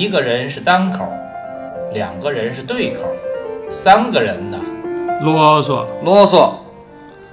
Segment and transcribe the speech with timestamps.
[0.00, 1.06] 一个人是单口，
[1.92, 3.06] 两个人是对口，
[3.68, 4.58] 三个人呢，
[5.20, 6.54] 啰嗦，啰嗦，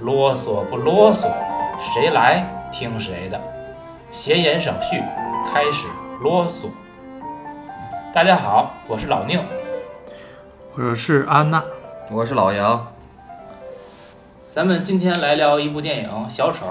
[0.00, 1.32] 啰嗦不啰嗦，
[1.80, 3.40] 谁来听谁的。
[4.10, 5.02] 闲言少叙，
[5.46, 5.88] 开始
[6.20, 6.66] 啰嗦。
[8.12, 9.42] 大家好，我是老宁。
[10.76, 11.64] 我是安娜，
[12.12, 12.92] 我是老杨。
[14.46, 16.66] 咱们今天来聊一部电影《小丑》。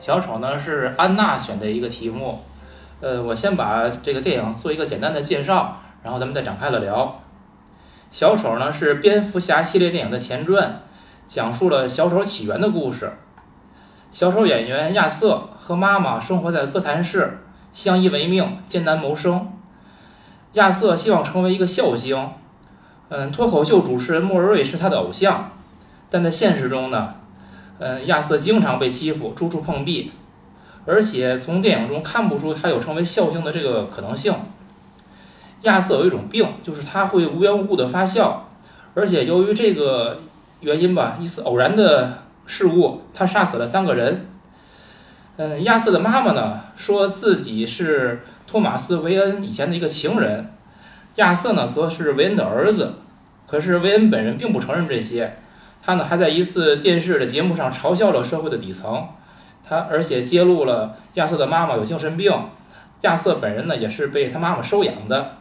[0.00, 2.40] 小丑呢是安娜选的一个题目。
[3.00, 7.20] 呃，我先把这个电影做一个简单的介绍，然后咱们再展开了聊。
[8.10, 10.82] 小丑呢是蝙蝠侠系列电影的前传，
[11.26, 13.12] 讲述了小丑起源的故事。
[14.12, 17.38] 小丑演员亚瑟和妈妈生活在哥谭市，
[17.72, 19.50] 相依为命，艰难谋生。
[20.54, 22.32] 亚瑟希望成为一个笑星，
[23.08, 25.52] 嗯，脱口秀主持人莫瑞是他的偶像。
[26.10, 27.14] 但在现实中呢，
[27.78, 30.12] 嗯，亚瑟经常被欺负，处处碰壁，
[30.86, 34.34] 而且从电影中看不出他有成为笑星的这个可能性。
[35.62, 38.48] 亚瑟有一种病，就是他会无缘无故的发笑，
[38.94, 40.18] 而且由于这个
[40.60, 44.26] 原因吧，一次偶然的事物，他杀死了三个人。
[45.36, 50.50] 嗯，亚瑟的妈妈呢，说自己是托马斯·韦恩以前的一个情人，
[51.16, 52.94] 亚瑟呢，则是韦恩的儿子，
[53.46, 55.36] 可是韦恩本人并不承认这些。
[55.82, 59.08] 他呢还在一次电视的节目上嘲笑了社会的底层，
[59.70, 62.32] 他而且揭露了亚瑟的妈妈有精神病，
[63.02, 65.36] 亚瑟本人呢也是被他妈妈收养的。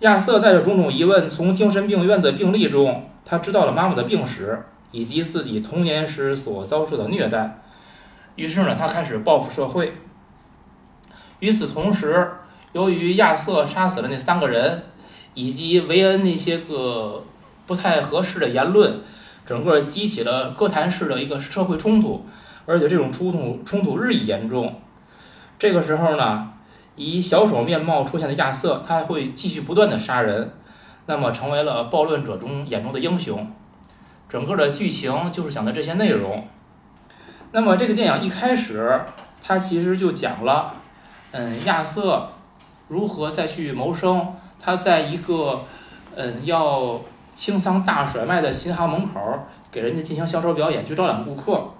[0.00, 7.60] 亚瑟带着种种疑问，从精神病院的病历中，他知道了妈妈的病史以及自己童年时所遭受的虐待，
[8.34, 9.94] 于是呢他开始报复社会。
[11.38, 12.32] 与此同时，
[12.72, 14.82] 由于亚瑟杀死了那三个人，
[15.34, 17.24] 以及维恩那些个。
[17.68, 19.02] 不太合适的言论，
[19.44, 22.24] 整个激起了哥谭市的一个社会冲突，
[22.68, 24.78] 而且这种冲突冲突日益严重。
[25.58, 26.52] 这个时候呢，
[26.96, 30.52] 以小丑面貌出现的亚瑟，他会继续不断的杀人，
[31.06, 33.50] 那么成为了暴乱者中眼中的英雄。
[34.28, 36.46] 整个的剧情就是讲的这些内容。
[37.52, 39.00] 那么这个电影一开始，
[39.42, 40.74] 它其实就讲了，
[41.32, 42.28] 嗯，亚瑟
[42.88, 44.34] 如何再去谋生。
[44.60, 45.64] 他在一个，
[46.14, 47.00] 嗯，要。
[47.38, 49.20] 清仓大甩卖的琴行门口，
[49.70, 51.70] 给人家进行销售表演，去招揽顾客。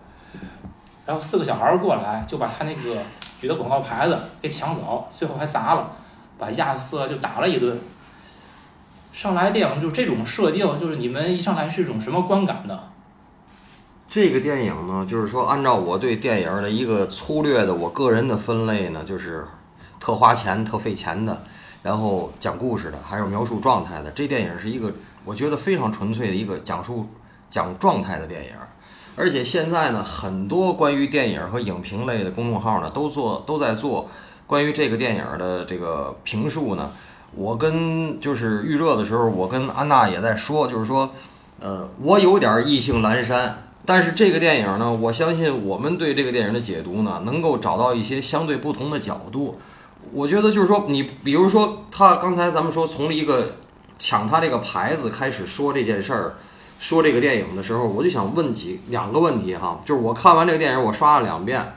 [1.09, 2.99] 然后四个小孩过来，就把他那个
[3.41, 5.91] 举的广告牌子给抢走，最后还砸了，
[6.37, 7.81] 把亚瑟就打了一顿。
[9.11, 12.79] 上来电影就这种设定，就是你们一上来是一种什么观感呢？
[14.07, 19.49] 这个电影呢，就是说按照我对电影的一个粗略的我个人的分类呢，就是
[19.99, 21.41] 特花钱、特费钱的，
[21.83, 24.11] 然后讲故事的，还有描述状态的。
[24.11, 24.93] 这电影是一个。
[25.25, 27.07] 我觉得非常纯粹的一个讲述
[27.51, 28.53] 讲状态的电影，
[29.19, 34.09] 而且现在呢，很多关于电影和影评类的公众号呢，都做都在做
[34.47, 36.93] 关于这个电影的这个评述呢。
[37.35, 41.11] 我跟就是预热的时候，我跟安娜也在说，就是说，
[41.61, 49.59] 呃，我有点意兴阑珊，但是这个电影呢，我相信我们对这个电影的解读呢，能够找到一些相对不同的角度。
[50.13, 53.57] 我觉得就是说，你比如说他刚才咱们说从一个。
[54.01, 56.35] 抢他这个牌子开始说这件事儿，
[56.79, 61.73] 说这个电影的时候，我就想问几两个问题哈，就是我看完这个电影，我刷了两遍，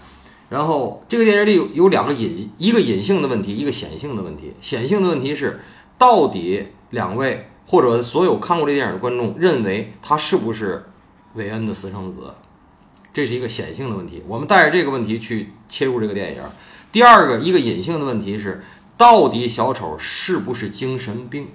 [0.50, 4.54] 然后这个电影里有有两个隐一个隐性的问题，一个显性的问题。
[4.62, 5.62] 显性的问题是，
[5.98, 10.86] 到底两位或者所有看过这电影的观众认为他是不是
[11.34, 12.34] 韦恩的私生子？
[13.14, 16.42] 这是一个显性的问题，我们带着这个问题去切入这个电影。
[16.92, 18.64] 第二个一个隐性的问题是，
[18.98, 21.48] 到底小丑是不是精神病？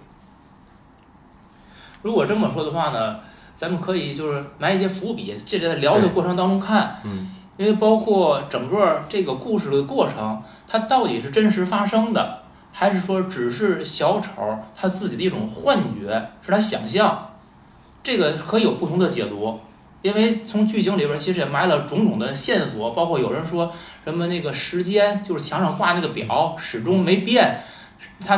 [2.02, 3.20] 如果这么说的话呢，
[3.56, 12.40] 咱们可以就是埋一些伏笔，这在聊的过程当中看，嗯，因为包括整个这个故事的过程，它到底是真实发生的，
[12.70, 14.30] 还是说只是小丑
[14.76, 17.30] 他自己的一种幻觉，是他想象，
[18.02, 19.58] 这个可以有不同的解读，
[20.02, 23.72] 因为从剧情里边其实也埋了种种的线索，包括有人说
[24.04, 27.58] 什么那个时间就是墙上挂那个表始终没变。
[28.24, 28.36] 他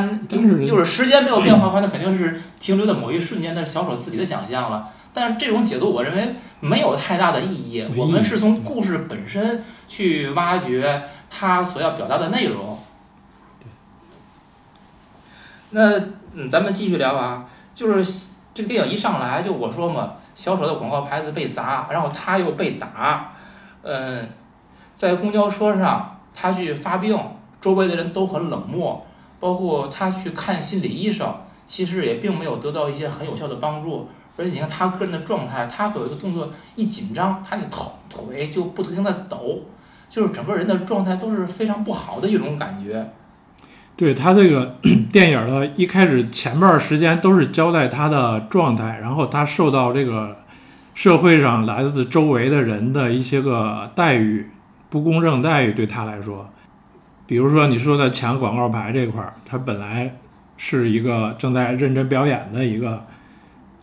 [0.65, 4.89] 就是时间没有变化的话，那肯定是停留在某一瞬间，那是小丑自己的想象了。
[5.19, 7.85] 但是这种解读，我认为没有太大的意义。
[7.97, 12.79] 我们是从故事本身去挖掘他所要表达的内容。
[15.71, 15.99] 那
[16.35, 17.45] 嗯，咱们继续聊啊，
[17.75, 23.33] 就是这个电影一上来就我说嘛，小丑的广告牌子被砸，然后他又被打，
[23.83, 24.29] 嗯，
[24.95, 27.19] 在公交车上他去发病，
[27.61, 29.05] 周围的人都很冷漠。
[29.41, 31.33] 包括他去看心理医生，
[31.67, 34.09] 其实也并没有得到一些很有效的帮助。
[34.39, 39.63] 而且你看他个人的状态，他会有一个动作一紧张，他的头腿就不停的抖，
[40.09, 43.11] 就是整个人的状态都是非常不好的一种感觉。
[43.97, 44.77] 对他这个
[45.11, 50.37] 电影的一开始前半时间都是交代他的状态，然后他受到这个
[50.95, 54.49] 社会上来自周围的人的一些个待遇
[54.89, 56.49] 不公正待遇对他来说，
[57.27, 60.15] 比如说你说的抢广告牌这块儿，他本来
[60.57, 63.05] 是一个正在认真表演的一个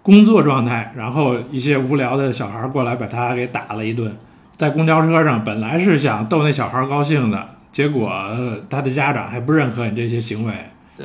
[0.06, 4.16] 工作状态，然后一些无聊的小孩儿过来把他给打了一顿，
[4.56, 7.44] 在公交车上本来是想逗那小孩儿高兴的。
[7.72, 10.54] 结果呃他的家长还不认可你这些行为，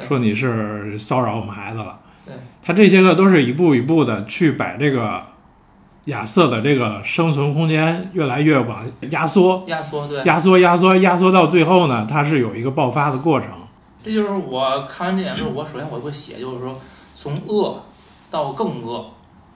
[0.07, 1.99] 说你是骚扰我们孩子了。
[2.27, 5.23] 对，他这些个都是一步一步的去把这个
[6.05, 13.49] 亚瑟的这个生存空间越来越往压缩，压缩对，压缩，压缩，压缩到最后呢，它是有一个爆发的过程。
[14.05, 16.79] 这就是我看完电影之后，我首先我会写，就是说
[17.15, 17.83] 从恶
[18.31, 19.05] 到更恶，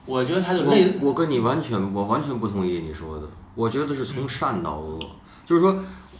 [0.05, 3.23] 我觉得他就类我我跟你完全我完全不同意你说的，
[3.55, 4.99] 我觉得是从善到恶，
[5.45, 5.77] 就是说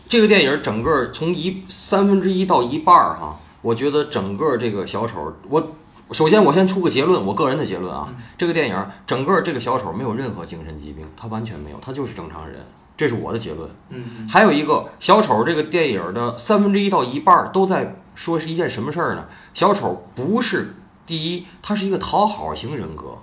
[0.08, 5.76] 这个电影整个从一三分之一到一半儿哈，我觉得整个这个小丑，我
[6.12, 12.64] 首先我先出个结论，我个人的结论啊，这个电影整个这个小丑没有任何精神疾病，他完全没有，他就是正常人，
[12.96, 13.70] 这是我的结论。
[13.90, 19.26] 嗯还有一个小丑这个电影的三分之一到一半儿都在说是一件什么事儿呢？
[19.54, 20.76] 小丑不是
[21.06, 23.18] 第一，他是一个讨好型人格，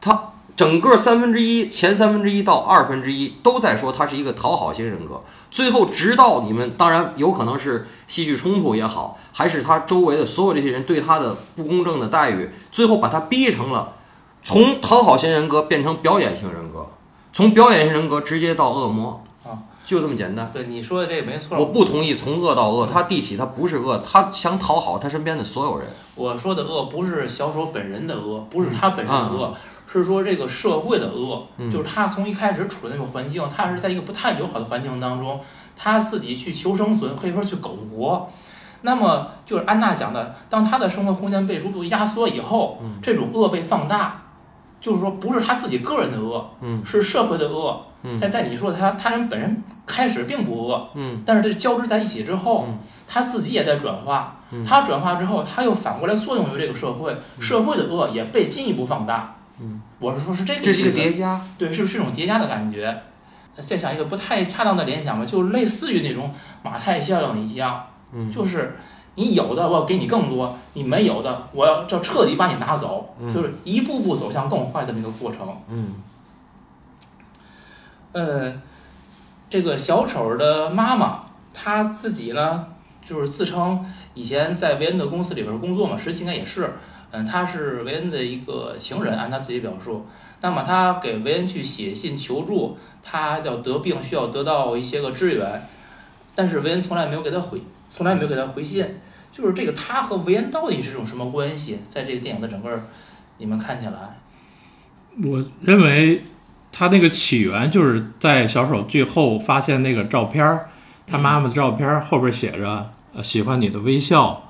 [0.00, 13.92] 他整个三分之一前三分之一到二分之一都在说他是一个讨好型人格，最后直到你们当然有可能是戏剧冲突也好，还是他周围的所有这些人对他的不公正的待遇，最后把他逼成了
[14.42, 16.88] 从讨好型人格变成表演型人格，
[17.32, 19.22] 从表演型人格直接到恶魔，
[19.86, 20.50] 就这么简单。
[20.52, 25.86] 对你说的这个没错，我不同意从恶到恶，他地起他不是恶，他想讨好他身边的所有人。
[26.16, 29.54] 我说的恶不是小丑本人的恶，不是他本人的恶，嗯
[29.88, 35.40] 是说这个社会的恶，嗯就是他从一开始处的那个环境，他是在一个不太友好的环境当中，
[35.76, 38.28] 他自己去求生存，可以说去苟活。
[38.82, 44.24] 那么就是安娜讲的，当他的生活空间被逐步压缩以后，嗯这种恶被放大，
[44.80, 47.80] 就是说不是他自己个人的恶，嗯是社会的恶。
[48.08, 54.36] 嗯在在你说他他人本人开始并不恶，嗯但是这交织在一起之后，嗯他自己也在转化。
[54.52, 59.34] 嗯他转化之后，他又反过来作用于这个社会，社会的恶也被进一步放大。
[59.60, 61.40] 嗯，我是说，是这个这是一个叠加。
[61.58, 63.02] 对，是是一种叠加的感觉。
[63.58, 66.30] 再想一个不太恰当的联想吧，就类似于那种
[66.62, 68.76] 马太效应一样，嗯就是
[69.14, 75.48] 你有的我要给你更多，你没有的我要要彻底把你拿走，嗯就是一步步走向更坏的那个过程。
[75.68, 75.94] 嗯
[78.18, 78.62] 嗯，
[79.50, 82.66] 这个小丑的妈妈，她自己呢，
[83.04, 83.84] 就是自称
[84.14, 86.72] 以前在维恩的公司里边工作嘛，实际应该也是，
[87.10, 90.06] 嗯，她是维恩的一个情人，按她自己表述。
[90.40, 95.68] 那么她给维恩去写信求助，她要得病需要得到一些个支援，
[96.34, 98.98] 但是维恩从来没有给她回，从来没有给她回信。
[99.30, 101.80] 就是这个她和维恩到底是种什么关系？
[101.86, 102.80] 在这个电影的整个
[103.36, 104.18] 你们看起来，
[105.22, 106.22] 我认为
[106.78, 110.68] 他那个起源就是在小手最后发现那个照片儿，
[111.06, 114.42] 他妈妈的照片儿后边写着“呃喜欢你的微笑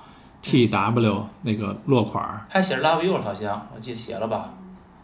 [0.42, 2.44] ”，T W 那个落款儿。
[2.48, 4.54] 还写着 Love You 好像，我记得写了吧？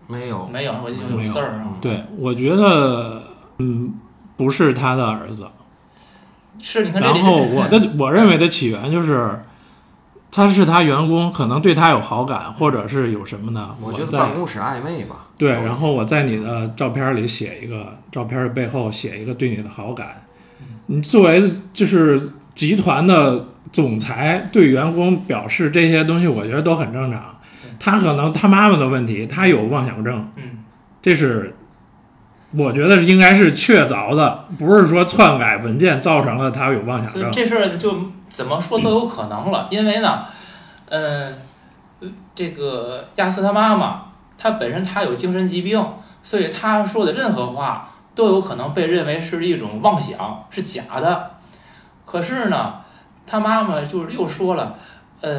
[0.08, 0.48] 没有。
[0.48, 1.68] 没有，我记得有有字儿啊。
[1.80, 3.22] 对，我觉得
[3.58, 3.94] 嗯
[4.36, 5.48] 不是他的儿子。
[6.60, 9.40] 是，你看这里然后我的我认为的起源就是。
[10.32, 13.76] 他是他员工，可能对他有好感，或者是有什么呢？
[13.82, 15.26] 我觉得在办公室暧昧吧。
[15.36, 20.24] 对，然后我在你的照片里写一个，照片的背后写一个对你的好感。
[20.86, 21.42] 你作为
[21.74, 27.22] 就是集团的总裁，对员工表示这些东西，我觉得都很正常。
[27.78, 30.42] 他可能他妈妈的问题，他有妄想症，嗯，
[31.02, 31.54] 这是
[32.56, 37.30] 我觉得应该是确凿的，不是说篡改文件造成了他有妄想症。
[37.32, 40.24] 这事儿就怎么说都有可能了，因为呢，
[40.88, 41.36] 嗯、
[42.34, 44.04] 这个亚瑟他妈妈，
[44.38, 45.86] 她本身她有精神疾病，
[46.22, 51.32] 所以她说的任何话都有可能被认为是一种妄想，是假的。
[52.06, 52.76] 可是呢，
[53.26, 54.76] 他妈妈就是又说了，
[55.20, 55.38] 呃，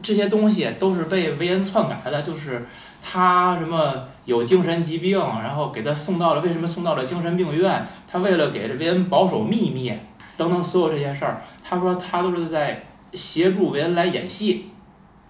[0.00, 2.64] 这些东西都是被维恩篡改的，就是
[3.02, 7.84] 他什么有精神疾病，然后给他送到了为什么送到了精神病院？
[8.06, 9.92] 他为了给这维恩保守秘密
[10.36, 14.70] 等等所有这些事儿，他说他都是在协助维恩来演戏。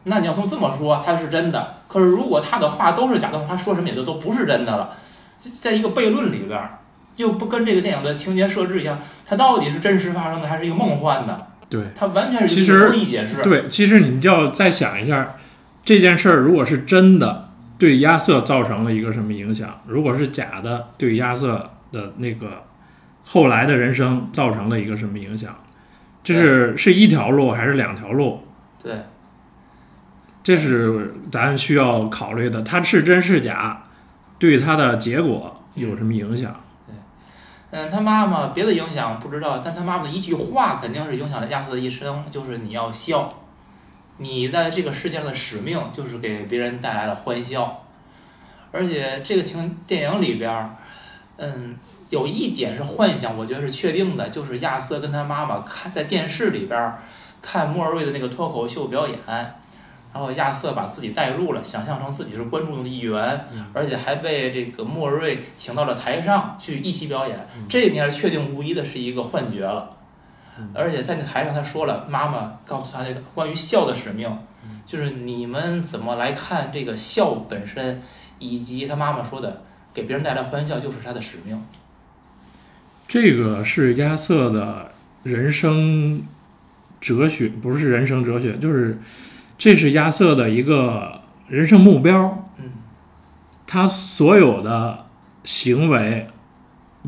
[0.04, 1.76] 那你要从这么说，他是真的。
[1.88, 4.90] 可是如果他的话都是假的话，他说什么也就都不是真的了。
[5.38, 6.78] 在一个悖论里边儿，
[7.16, 11.46] 就不跟这个电影的情节设置一样，它到底是真实发生的还是一个梦幻的？
[11.68, 13.42] 对，它完全是一其实解释。
[13.42, 15.36] 对，其实你就要再想一下，
[15.84, 19.80] 这件事儿如果是真的，对亚瑟造成了一个什么影响？
[19.86, 22.62] 如果是假的，对亚瑟的那个
[23.24, 25.56] 后来的人生造成了一个什么影响？
[26.22, 28.40] 这是是一条路还是两条路？
[28.82, 28.94] 对，
[30.42, 33.84] 这是咱需要考虑的，它是真是假，
[34.38, 36.60] 对它的结果有什么影响？
[36.86, 36.94] 对
[37.70, 43.28] 嗯，他妈妈别的影响不知道，但他妈妈的一句话肯定是影响了亚瑟的一生，就是你要笑，
[44.18, 47.82] 你在这个世界上的使命就是给别人带来了欢笑，
[48.70, 50.76] 而且这个情电影里边儿，
[51.36, 51.76] 嗯，
[52.14, 57.02] 有一点是幻想，我觉得是确定的，就是亚瑟跟他妈妈看在电视里边儿
[57.42, 59.18] 看莫瑞的那个脱口秀表演。
[60.14, 67.36] 然后亚瑟把自己带入了，想象成自己是观众的一员，而且还被这个莫瑞请到了台上去一起表演。
[67.68, 69.90] 这应该是确定无疑的是一个幻觉了。
[70.72, 74.38] 而且在那台上，他说了，妈妈告诉他那个关于笑的使命，
[74.86, 78.00] 就是你们怎么来看这个笑本身，
[78.38, 81.60] 以及他妈妈说的给别人带来欢笑就是他的使命。
[83.08, 84.90] 这个是亚瑟的
[85.22, 86.22] 人生
[87.00, 88.98] 哲学，不是人生哲学，就是。
[89.56, 92.72] 这是亚瑟的一个人生目标，嗯，
[93.68, 95.06] 他所有的
[95.44, 96.26] 行为，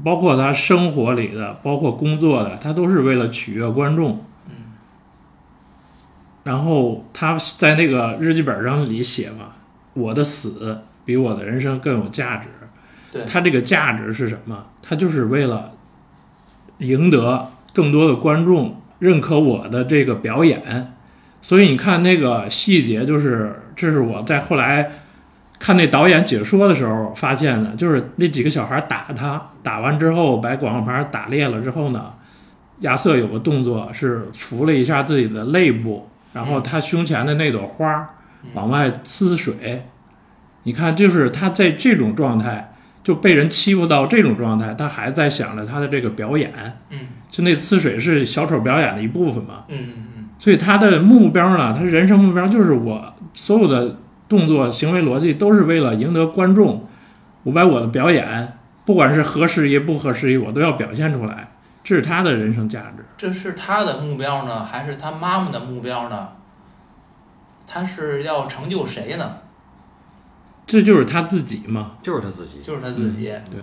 [0.05, 4.53] 包括他生活里的，包括工作的，他都是为了取悦观众，嗯。
[6.45, 9.47] 然后他在那个日记本上里写嘛
[9.95, 12.47] ：“我的死比我的人生更有价值。”
[13.11, 14.67] 对，他这个价值是什么？
[14.81, 15.73] 他就是为了
[16.79, 20.93] 赢得更多的观众认可我的这个表演。
[21.41, 24.91] 所以你看那个细节，就是这是我在后来
[25.59, 32.13] 看那导演解说的时候发现的，就是那几个小孩打他，打完之后把广告牌打裂了之后呢，
[32.81, 38.07] 亚瑟有个动作是扶了一下自己的肋部，然后他胸前的那朵花
[38.55, 39.85] 往外呲水。
[40.65, 42.73] 你看，就是他在这种状态
[43.07, 46.53] 就被人欺负到这种状态，他还在想着他的这个表演。
[46.91, 46.99] 嗯，
[47.31, 49.63] 就那呲水是小丑表演的一部分嘛。
[49.69, 50.29] 嗯嗯嗯。
[50.41, 53.99] 所以他的目标呢，他人生目标就是我所有的
[54.29, 56.89] 动作、行为逻辑都是为了赢得观众。
[57.45, 61.51] 我把我的表演，不管是合时宜不合时宜，我都要表现出来。
[61.85, 63.05] 这是他的人生价值。
[63.17, 66.31] 这是他的目标呢，还是他妈妈的目标呢？
[67.69, 69.37] 他是要成就谁呢？
[70.67, 73.25] 这就是他自己嘛，就是他自己，就是他自己。
[73.25, 73.61] 对。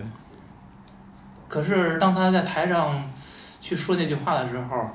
[1.48, 3.10] 可是当他在台上
[3.60, 4.86] 去说那句话的时候。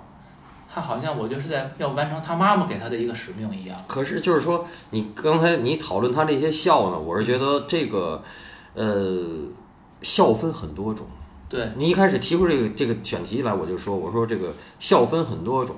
[0.72, 3.76] 他好像我就是在要完成他妈妈给他的一个使命一样。
[3.88, 8.22] 可是就是说，你刚才你讨论他这些笑呢，我是觉得这个，
[8.76, 9.26] 呃，
[10.04, 11.08] 笑分很多种。
[11.50, 15.76] 对你一开始提出这个这个选题来，我就说，我说这个笑分很多种。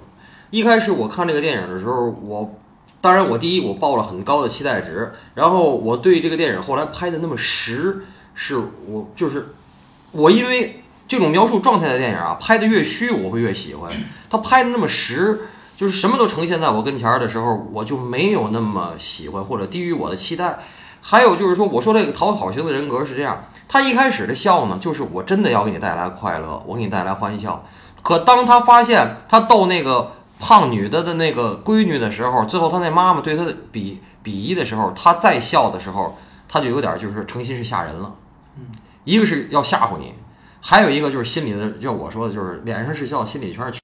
[0.49, 2.60] 一开始我看这个电影的时候，我
[3.01, 9.49] 当然我第一我抱了很高的期待值，然后我对这个电影后来拍的那么实，是我就是
[10.11, 10.77] 我因为。
[11.07, 13.91] 这种描述状态的电影啊，拍的越虚，我会越喜欢。
[14.29, 15.41] 他拍的那么实，
[15.75, 20.59] 就是什么都呈现在我跟前儿的时候，我就没有那么喜欢，或者低于我的期待。
[21.01, 27.61] 还有就是说，我说这个讨好型的人格是这样，他一开始的笑呢，就是我真的要给你带来快乐，我给你带来欢笑。
[28.01, 36.17] 可当他发现他逗那个胖女的的那个闺女的时候，最后她那妈妈对她的鄙鄙夷的时候，她再笑的时候，
[36.49, 38.15] 她就有点就是诚心是吓人了。
[38.57, 38.65] 嗯，
[39.05, 40.15] 一个是要吓唬你。
[40.59, 43.79] 还有一个就是心里的，就我说的，就是脸上是笑，心里全是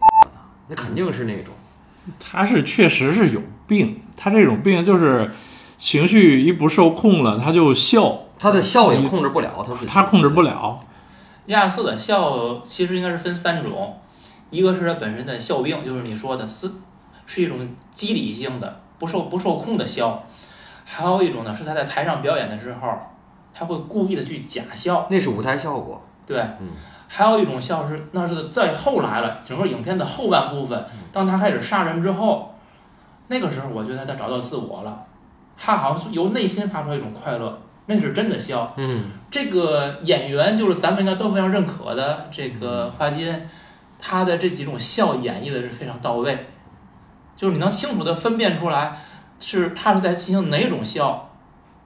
[0.68, 1.54] 那肯定是那种。
[2.20, 5.32] 他是确实是有病，他这种病就是
[5.78, 10.80] 情绪一不受控了，他就笑，他的笑也控制不了，他自己他控制不了。
[11.48, 14.00] 亚瑟的笑其实应该是分三种，
[14.50, 16.72] 一个是他本身的笑病，就是你说的是
[17.26, 17.58] 是一种
[17.92, 20.24] 机理性的不受不受控的笑，
[20.86, 22.98] 还有一种呢是他在台上表演的时候，
[23.54, 26.02] 他会故意的去假笑，那是舞台效果。
[26.26, 26.44] 对，
[27.08, 32.54] 还有一种笑是，那是在后来了，整个影片的后半部分，当他开始杀人之后，
[33.28, 35.06] 那个时候我觉得他找到自我了，
[35.58, 38.74] 他好像是由内心发出一种快乐，那是真的笑。
[38.76, 43.34] 嗯，这个演员就是咱们应该都非常认可的这个花金，
[44.00, 46.48] 他的这几种笑演绎的是非常到位，
[47.36, 48.98] 就是你能清楚的分辨出来，
[49.40, 51.30] 是他是在进行哪种笑，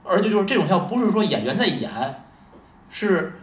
[0.04, 1.90] 而且就是这种笑不是说演员在演，
[2.90, 3.38] 是。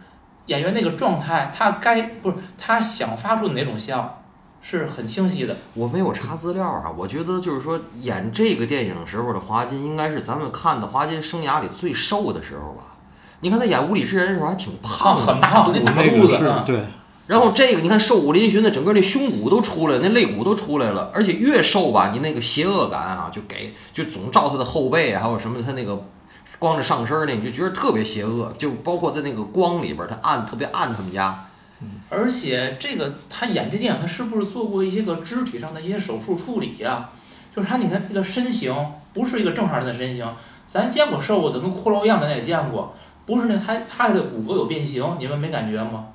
[0.46, 4.20] 演员那个状态，他该不是他想发出哪种笑，
[4.60, 5.54] 是很清晰的。
[5.74, 12.82] 我没有查资料啊，我觉得就是说演这个电影时候的华金，应该是咱们看的华金生涯里最瘦的时候吧。
[13.40, 16.62] 你看他演《无理之人》的时候还挺胖，很胖，那大肚子。
[16.66, 16.82] 对。
[17.30, 26.04] 然后这个你看瘦骨嶙峋的，整个那胸骨都出来了，那肋骨都出来了，而且越瘦吧，你那个邪恶感啊，就给就总照他的后背啊，还有什么他那个。
[26.58, 31.46] 光着上身儿呢，你就觉得特别邪恶，就包括在那个光里边儿，他暗特别暗，他们家
[32.10, 37.08] 而且这个他演这电影，他是不是做过一些个肢体上的一些手术处理呀、
[37.54, 38.74] 就是他，你看这个身形
[39.14, 40.26] 不是一个正常人的身形，
[40.66, 42.94] 咱见过瘦子跟骷髅一样的也见过，
[43.24, 46.08] 不是那他他这个骨骼有变形，你们没感觉吗？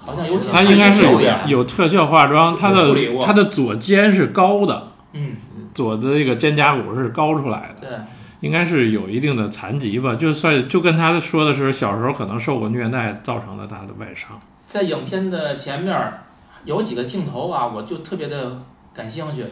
[0.00, 1.02] 好像有几他应该是
[1.46, 5.36] 有特效化妆，他的他的左肩是高的，嗯，
[5.74, 7.98] 左的这个肩胛骨是高出来的，对，
[8.40, 10.14] 应该是有一定的残疾吧。
[10.14, 14.40] 就算就跟他说的是小时候可能受过虐待造成了他的外伤。
[14.66, 16.22] 在影片的前面儿
[16.64, 18.62] 有几个镜头啊，我就特别的
[18.94, 19.44] 感兴趣。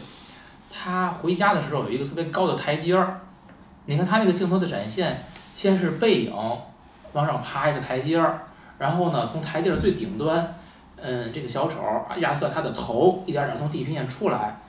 [0.70, 3.20] 他回家的时候有一个特别高的台阶儿，
[3.86, 5.24] 你看他那个镜头的展现，
[5.54, 6.32] 先是背影
[7.12, 8.47] 往上爬一个台阶儿，
[8.78, 10.54] 然后呢从台阶儿最顶端，
[10.96, 11.78] 嗯，这个小丑
[12.18, 14.60] 亚瑟他的头一点点从地平线出来，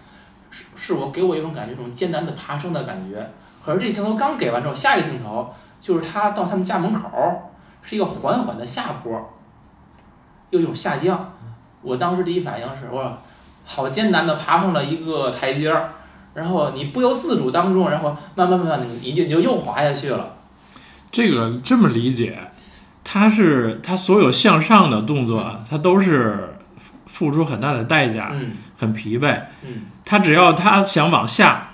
[0.50, 3.30] 是是我给我一种感觉，一种艰难的爬升的感觉。
[3.64, 7.52] 可是这镜头刚给完之后，下一个镜头就是他到他们家门口，
[7.82, 9.34] 是一个缓缓的下坡。
[10.50, 11.34] 又一种下降。
[11.84, 13.18] 我当时第一反应是，我
[13.64, 15.92] 好艰难的爬上了一个台阶儿，
[16.34, 20.38] 然后你不由自主当中，然后慢慢慢慢的你你就又滑下去了。
[21.12, 22.49] 这个这么理解，
[23.12, 26.56] 他是他所有向上的动作，他都是
[27.08, 29.36] 付出很大的代价，嗯很疲惫。
[29.64, 31.70] 嗯，他只要他想往下，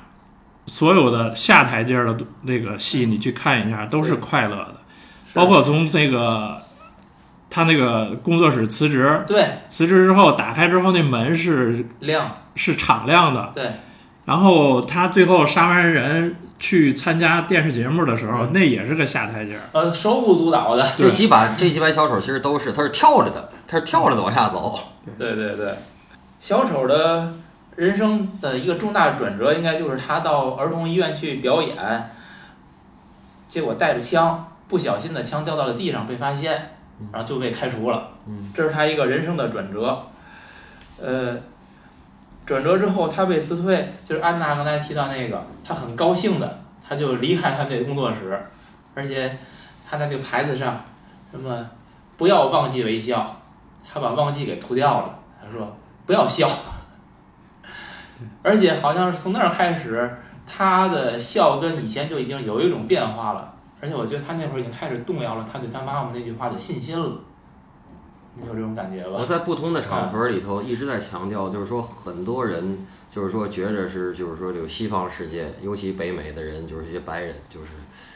[0.66, 4.76] 所有的下台阶儿的那个戏，你去看一下，都是快乐的。
[5.34, 6.58] 包括从那个
[7.50, 13.52] 他那个工作室辞职，对辞职之后打开之后，那门是亮，是敞亮的。
[13.54, 13.72] 对
[14.24, 19.62] 然后他最后杀完人去参加电视节目的时候，嗯那也是个下台阶儿。
[19.74, 20.88] 呃手舞足蹈的。
[20.98, 24.80] 这几把这几把小丑其实都是，他是跳着的，他是跳着的往下走。
[25.18, 25.76] 对对对，
[26.40, 27.34] 小丑的
[27.76, 31.76] 人生的一个重大转折，应该就是他到儿童医院去表演，
[33.48, 36.78] 结果带着枪，不小心的枪掉到了地上被发现，
[37.12, 38.12] 然后就被开除了。
[38.28, 40.02] 嗯，这是他一个人生的转折。
[40.98, 41.38] 呃，
[42.46, 48.40] 转折之后，他被辞退，就是安娜刚才提到那个，他很高兴的，他就离开他那个工作室，
[48.94, 49.36] 而且
[49.90, 50.80] 他在那个牌子上
[51.32, 51.68] 什么
[52.18, 53.42] 不要忘记微笑，
[53.92, 56.48] 他把忘记给涂掉了，他说不要笑，
[58.44, 67.18] 而且好像是从那儿开始，他的笑跟以前就已经有一种变化了，而且我觉得他那会儿已经开始动摇了他对他妈妈那句话的信心了，
[68.38, 69.26] 你有这种感觉吧我？
[69.26, 77.68] 在不同的场合里头一直在强调，就是说很多人就是说觉着是就是说这个西方世界，尤其北美的人，就是一些白人，就是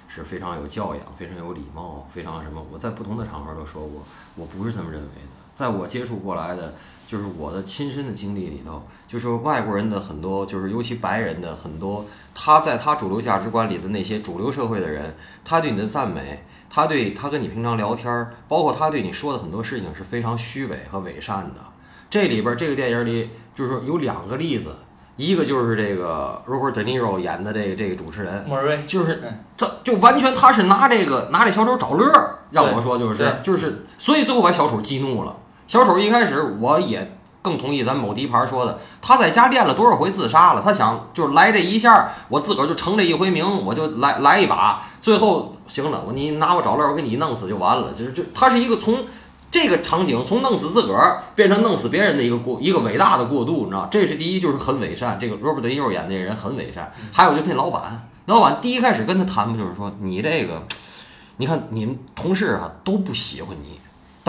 [0.07, 2.65] 是非常有教养、非常有礼貌、非常什么。
[2.71, 4.03] 我在不同的场合都说过，
[4.35, 5.39] 我不是这么认为的。
[5.53, 6.73] 在我接触过来的，
[7.05, 21.55] 就是我的亲身的经历里头，就是外国人的很多，就是尤其白人的很多，他在他主流价值观里的那些主流社会的人，他对你的赞美，他对他跟你平常聊天儿，包括他对你说的很多事情是非常虚伪和伪善的。
[22.09, 24.75] 这里边儿这个电影里就是说有两个例子，
[25.15, 35.35] 一个就是这个 Robert De Niro 演的这个这个主持人，莫瑞，就是嗯他就完全他是拿这个拿这小丑找乐儿，让我说就是就是，所以最后把小丑激怒了。
[35.67, 37.18] 小丑一开始我也
[37.49, 47.91] 更同意咱某第一盘说的，他在家练了多少回自杀了，他想就是来这一下，我自个儿就成这一回名，我就来来一把，最后行了，我你拿我找乐，我给你弄死就完了。
[47.97, 49.05] 就是就他是一个从
[49.49, 53.87] 这个场景从弄死自个儿变成弄死别人的一个过一个伟大的过渡，你知道？
[53.89, 55.17] 这是第一，就是很伪善。
[55.19, 56.93] 这个 Robert De Niro 演的这人很伪善。
[57.11, 60.61] 还有就那老板，老板第一开始跟他谈不就是说你这个，
[61.37, 63.78] 你看你们同事啊都不喜欢你。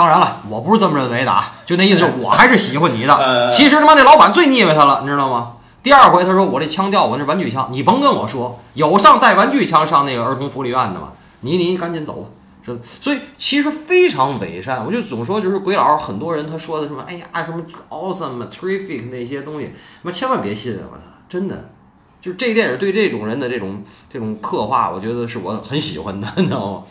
[0.00, 3.14] 当然了，我不是这么认为的啊，就那意思就是我还是喜欢你的。
[3.16, 5.56] 呃其实他妈那老板最腻歪他了，你知道吗？
[5.82, 11.10] 第二回他说我这枪掉我那玩具枪，你甭跟我说，有上带玩具枪上那个儿童福利院的吗？
[11.40, 12.30] 你你赶紧走吧。
[12.64, 14.82] 是的，所以其实非常伪善。
[14.86, 21.68] 我就总说，就是鬼佬很多人他说的什么，哎呀什么 awesome、terrific 那些东西，妈千万别信，我操，真的。
[22.22, 26.82] 就是这个电影对这种人的这种这种刻画，我觉得是我很喜欢的，你知道吗？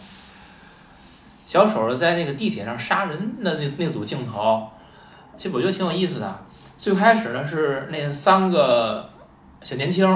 [1.49, 4.67] 小丑在那个地铁上杀人的那那组镜头，
[5.35, 6.45] 其实我觉得挺有意思的。
[6.77, 9.09] 最开始呢是那三个
[9.63, 10.07] 小年轻，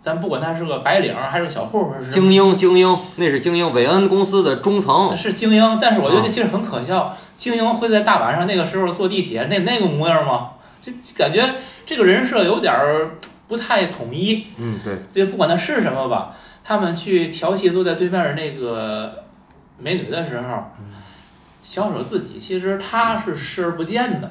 [0.00, 5.16] 咱不管他是个白领还是个小混混，是精英，精英，那是精英，韦恩公司的中层。
[5.16, 7.16] 是精英，但是我觉得其实很可笑。
[7.36, 10.54] 精英会在大晚上那个时候坐地铁那那个模样吗？
[10.80, 11.54] 就就感觉
[11.86, 13.12] 这个人设有点儿
[13.46, 14.44] 不太统一。
[14.56, 16.34] 嗯，对，就不管他是什么吧，
[16.64, 19.23] 他们去调戏坐在对面的那个
[19.78, 20.64] 美女的时候，
[21.62, 24.30] 小丑自己其实他是视而不见的，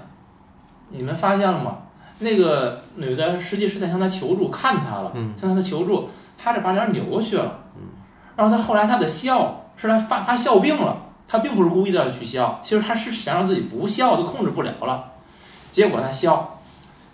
[0.90, 1.78] 你们发现了吗？
[2.20, 7.60] 那个女的实际是在向他求助，看他了，嗯向他求助，他这把脸扭过去了，
[8.36, 15.12] 然后他后来他的笑是他发发笑病了，他并不是故意的要去笑，其实他是想让自己不笑，就控制不了了。
[15.72, 16.60] 结果他笑，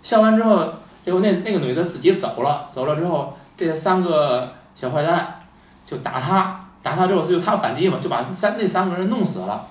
[0.02, 5.40] 笑完之后，结果那那个女的自己走了，走了之后，这三个小坏蛋
[5.86, 9.66] 就打他，打他之后就他反击嘛，就把三那三个人弄死了。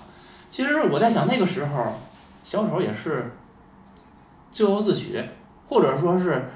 [0.50, 1.86] 其实我在想，那个时候
[2.44, 3.32] 小丑也是
[4.52, 5.24] 咎由自取，
[5.68, 6.50] 或者说是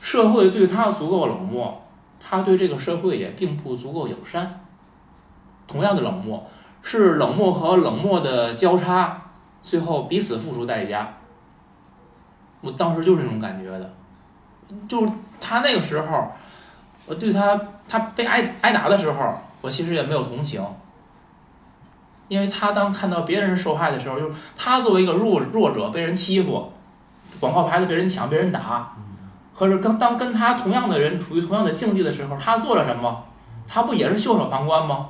[0.00, 1.82] 社会对他足够冷漠，
[2.20, 4.60] 他对这个社会也并不足够友善。
[5.66, 6.48] 同样的冷漠，
[6.82, 9.20] 是冷漠和冷漠的交叉，
[9.60, 11.14] 最后彼此付出代价。
[12.60, 13.92] 我当时就是这种感觉的，
[14.88, 15.08] 就
[15.40, 16.28] 他那个时候，
[17.06, 20.64] 我对他他被挨挨打的时候，我其实也没有同情，
[22.28, 26.70] 因为他当看到别人受害的时候，就是他作为一个弱弱者被人欺负，
[27.40, 28.96] 广告牌子被人抢被人打，
[29.52, 33.24] 可是跟当跟他同样的人处于同样的境地的时候，他做了什么？
[33.66, 35.08] 他不也是袖手旁观吗？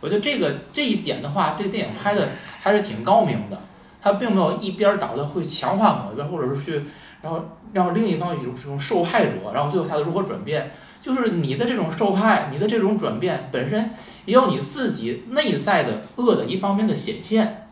[0.00, 2.28] 我觉得这个这一点的话，这电影拍的
[2.62, 3.58] 还是挺高明的。
[4.00, 6.80] 他并没有一边倒的会强化某一边，或者是去，
[7.20, 10.70] 然后让另一方有这种受害者，然后最后他如何转变？
[11.00, 13.90] 就是你的这种受害，你的这种转变本身
[14.26, 17.68] 也有你自己内在的恶的一方面的显现。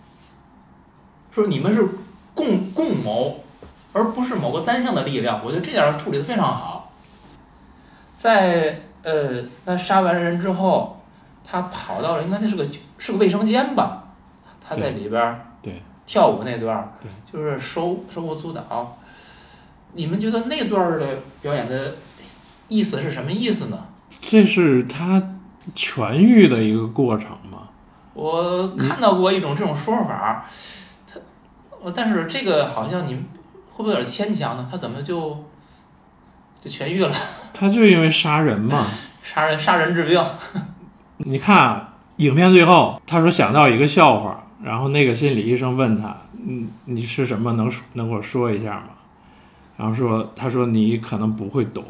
[1.31, 1.87] 说你们是
[2.35, 3.45] 共共谋，
[3.93, 5.43] 而不是某个单向的力量。
[5.45, 6.93] 我觉得这点处理的非常好。
[8.13, 11.01] 在呃，他杀完人之后，
[11.45, 14.05] 他跑到了应该那是个是个卫生间吧？
[14.61, 15.47] 他在里边儿。
[15.63, 15.83] 对。
[16.07, 16.91] 跳舞那段
[17.31, 18.97] 就是手手舞足蹈。
[19.93, 21.07] 你们觉得那段儿的
[21.43, 21.95] 表演的
[22.69, 23.87] 意思是什么意思呢？
[24.21, 25.23] 这是他
[25.75, 27.69] 痊愈的一个过程吗？
[28.15, 30.45] 我看到过一种这种说法，
[31.07, 31.21] 他，
[31.81, 33.15] 我但是这个好像你
[33.71, 34.67] 会不会有点牵强呢？
[34.71, 35.45] 他怎么就
[36.61, 37.13] 就痊愈了？
[37.55, 38.85] 他就因为杀人嘛，
[39.23, 40.23] 杀人杀人治病。
[41.19, 44.45] 你看影片最后，他说想到一个笑话。
[44.61, 47.53] 然后那个心理医生问他：“嗯，你是什么？
[47.53, 48.89] 能能给我说一下吗？”
[49.79, 51.85] 然后说：“他说你可能不会懂。”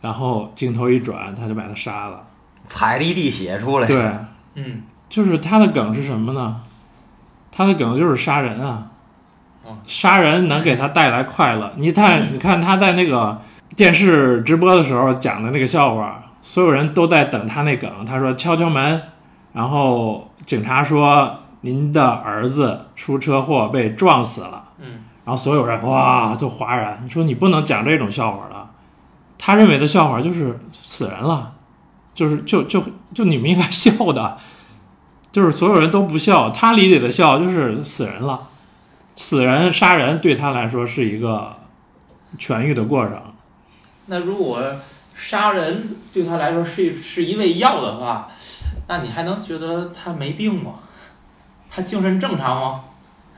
[0.00, 2.22] 然后镜头一转，他就把他杀了，
[2.66, 3.86] 踩了一地血出来。
[3.86, 4.10] 对，
[4.54, 6.60] 嗯，就是他的梗是什么呢？
[7.52, 8.86] 他的梗就是杀人啊！
[9.86, 11.72] 杀人能给他带来快乐。
[11.76, 13.40] 你看， 你看他在那个
[13.76, 18.04] 电视直播的时候讲的那个笑话，所有人都在等他那梗。
[18.06, 19.02] 他说：“敲敲门。”
[19.52, 27.00] 然后警察说：“您的儿子出车祸被撞死了。”嗯，然后所有人哇就哗然。
[27.04, 28.69] 你说你不能讲这种笑话了。
[29.42, 31.54] 他认为的笑话就是死人了，
[32.12, 34.36] 就是就就就你们应该笑的，
[35.32, 36.50] 就是所有人都不笑。
[36.50, 38.48] 他理解的笑就是死人了，
[39.16, 41.56] 死人杀人对他来说是一个
[42.38, 43.16] 痊愈的过程。
[44.06, 44.62] 那如果
[45.14, 48.28] 杀人对他来说是是一味药的话？
[48.88, 50.72] 那你还能觉得他没病吗？
[51.70, 52.80] 他精神正常吗？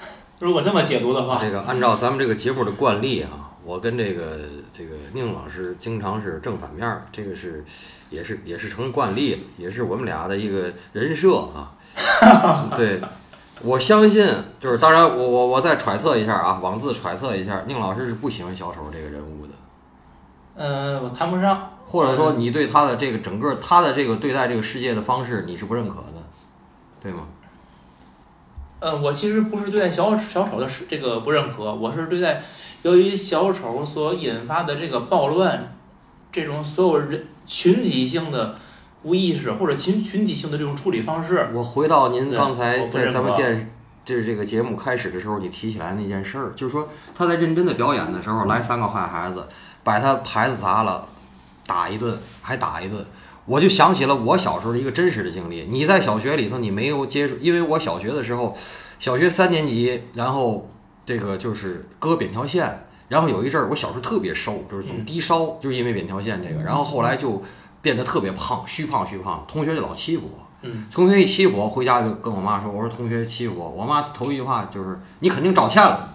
[0.40, 4.38] 如果这么解读的话，这个按照咱们这个节目的惯例啊，我跟这个
[4.72, 7.64] 这个宁老师经常是正反面儿，这个是
[8.10, 11.72] 也是也是成惯例了，也是我们俩的一个人设啊。
[12.76, 13.00] 对，
[13.62, 14.26] 我相信
[14.58, 19.52] 就是当然，我我我再揣测一下啊，妄自揣测一下，宁老师是不喜欢小丑这个人物的。
[20.56, 21.70] 嗯，我谈不上。
[21.86, 26.22] 或者说，你对他的这个整个他的这个对待这个世界的方式，你是不认可的，
[27.02, 27.26] 对吗？
[28.78, 32.42] 嗯，我其实不是对待小小丑的这个不认可，我是对待
[32.82, 35.76] 由于小丑所引发的这个暴乱，
[36.30, 38.54] 这种所有人群体性的
[39.02, 41.48] 无意识或者群群体性的这种处理方式。
[41.54, 43.66] 我回到您刚才在咱们电视
[44.04, 49.46] 就是这个节目开始的时候，你提起来那件事儿，就是说他在认真的表演的时候，来三个坏孩子
[49.82, 51.06] 把他牌子砸了。
[51.64, 53.06] 打一顿还打一顿，
[53.46, 55.64] 我就想起了我小时候的一个真实的经历。
[55.68, 58.58] 你在小学里头，你没有接触，因为我小学的时候，
[58.98, 60.68] 小学三年级，然后
[61.04, 67.42] 这个就是割扁条线，然后有一阵儿我小时候特别瘦，就是总低烧，就是因为扁条线这个，然后后来就
[67.80, 70.46] 变得特别胖，虚胖虚胖，同学就老欺负我。
[70.62, 76.10] 嗯，同学一欺负我，回家就跟我妈说，我说同学欺负我，我妈头一句话就是你肯定招欠了。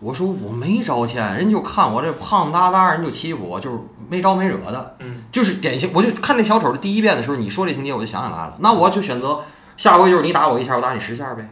[0.00, 5.90] 我说我没招欠，人就看我这胖哒哒，人就欺负我，就是没招没惹的，嗯，就是典型。
[5.94, 8.56] 我就看那小丑的第一遍的时候，你说这情节，我就想起来了。
[8.60, 9.40] 那我就选择
[9.76, 11.48] 下回就是你打我一下，我打你十下呗，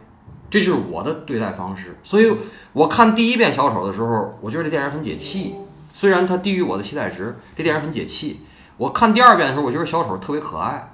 [0.53, 1.97] 这就是我的对待方式。
[2.03, 2.31] 所以
[2.73, 5.55] 我看第一遍小丑的时候，我觉得这电影很解气，
[5.95, 8.41] 虽然它低于我的期待值，这电影很解气。
[8.77, 10.93] 我看第二遍的时候，我觉得小丑特别可爱，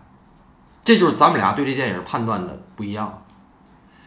[0.86, 3.22] 这就是咱们俩对这电影判断的不一样。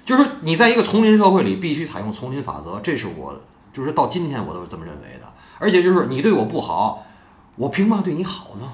[0.06, 3.38] 就是你在一个丛林社会里，必须采用丛林法则，这是我，
[3.74, 5.30] 就是到今天我都是这么认为的。
[5.58, 7.04] 而且就是你对我不好，
[7.56, 8.72] 我凭嘛对你好呢？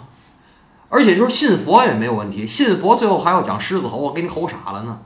[0.88, 5.00] 而且就是信佛也没有问题，信佛最后还要讲狮子吼，我给你吼傻了呢。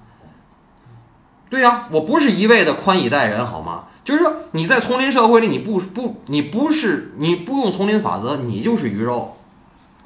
[1.52, 3.84] 对呀、我不是一味的宽以待人，好吗？
[4.02, 9.36] 就是说你在丛林社会里，你不不你不是你不用丛林法则，你就是鱼肉。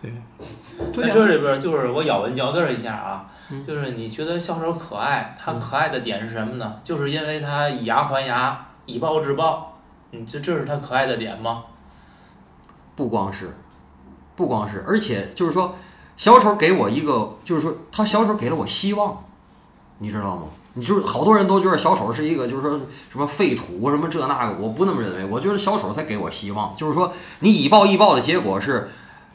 [0.02, 0.12] 对，
[0.92, 6.74] 对呀、那这里边就是我咬文嚼字儿一下啊，嗯就是你觉得小丑可爱，他可爱的点是什么呢？
[6.82, 9.78] 就是因为他以牙还牙，以暴制暴，
[10.10, 11.62] 你，这这是他可爱的点吗？
[12.96, 13.56] 不光是，
[14.34, 15.76] 不光是，而且就是说，
[16.16, 19.24] 小丑给我一个，就是说他小丑给了我希望，
[19.98, 20.42] 你知道吗？
[20.78, 22.78] 你就是好多人都觉得小丑是一个，就是说
[23.10, 25.24] 什么废土什么这那个，我不那么认为。
[25.24, 28.90] 我觉得小丑才给我希望，就是说你以暴易暴的结果是，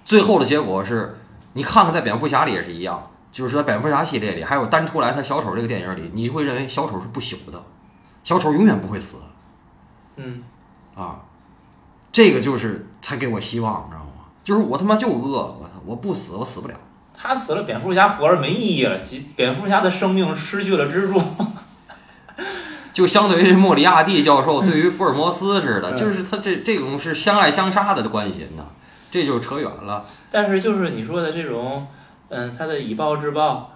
[0.06, 1.18] 最后的结果是，
[1.54, 7.64] 你看看在蝙蝠侠里也是一样，就是在蝙蝠侠系列里，还有单出来他小丑这个电影里，你会认为小丑是不朽的，
[8.24, 9.18] 小丑永远不会死
[10.18, 10.44] 嗯，
[10.94, 11.22] 啊。
[12.12, 14.26] 这个就是才给我希望，你知道吗？
[14.44, 16.76] 就是我他妈就饿，我操，我不死我死不了。
[17.22, 21.22] 他死了，蝙蝠侠活着没意义了，其蝙蝠侠的生命失去了支柱。
[22.92, 28.66] 就相对于莫里亚蒂教授对于福尔摩斯似的，嗯就是他这这种是相爱相杀的关系呢，
[29.12, 30.04] 这就扯远了。
[30.30, 31.88] 但是就是你说的这种，
[32.30, 33.72] 嗯，他的以暴制暴，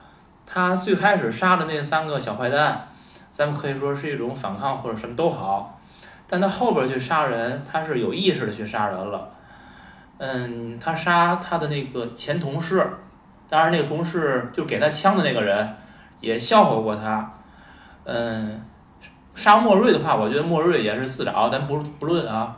[0.46, 2.90] 他最开始杀的那三个小坏蛋，
[3.32, 5.80] 咱们可以说是一种反抗或者什么都好，
[6.28, 9.30] 但他后边去杀人，他是有意识的去杀人了。
[10.18, 12.86] 嗯，他杀他的那个前同事，
[13.50, 15.76] 当然那个同事就给他枪的那个人
[16.22, 17.34] 也笑话过他。
[18.04, 18.62] 嗯，
[19.34, 22.58] 杀莫瑞的话，我觉得莫瑞也是自找，咱不不论啊。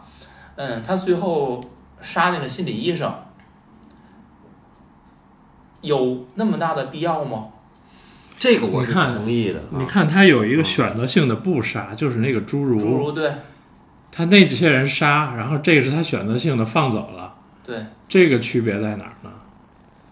[0.55, 1.59] 嗯，他最后
[2.01, 3.13] 杀那个心理医生，
[5.81, 7.47] 有那么大的必要吗？
[8.39, 9.59] 这个我是同意的。
[9.59, 13.31] 啊你看他有一个选择性的不杀，就是那个侏儒，侏儒对
[14.11, 19.29] 他那几些人杀，然后这个是他选择性的放走了，对，这个区别在哪儿呢？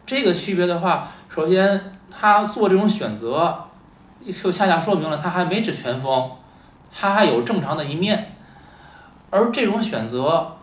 [0.05, 3.65] 这个区别的话，首先他做这种选择，
[4.25, 6.31] 就恰恰说明了他还没指全疯，
[6.93, 8.35] 他还有正常的一面，
[9.31, 10.57] 而这种选择，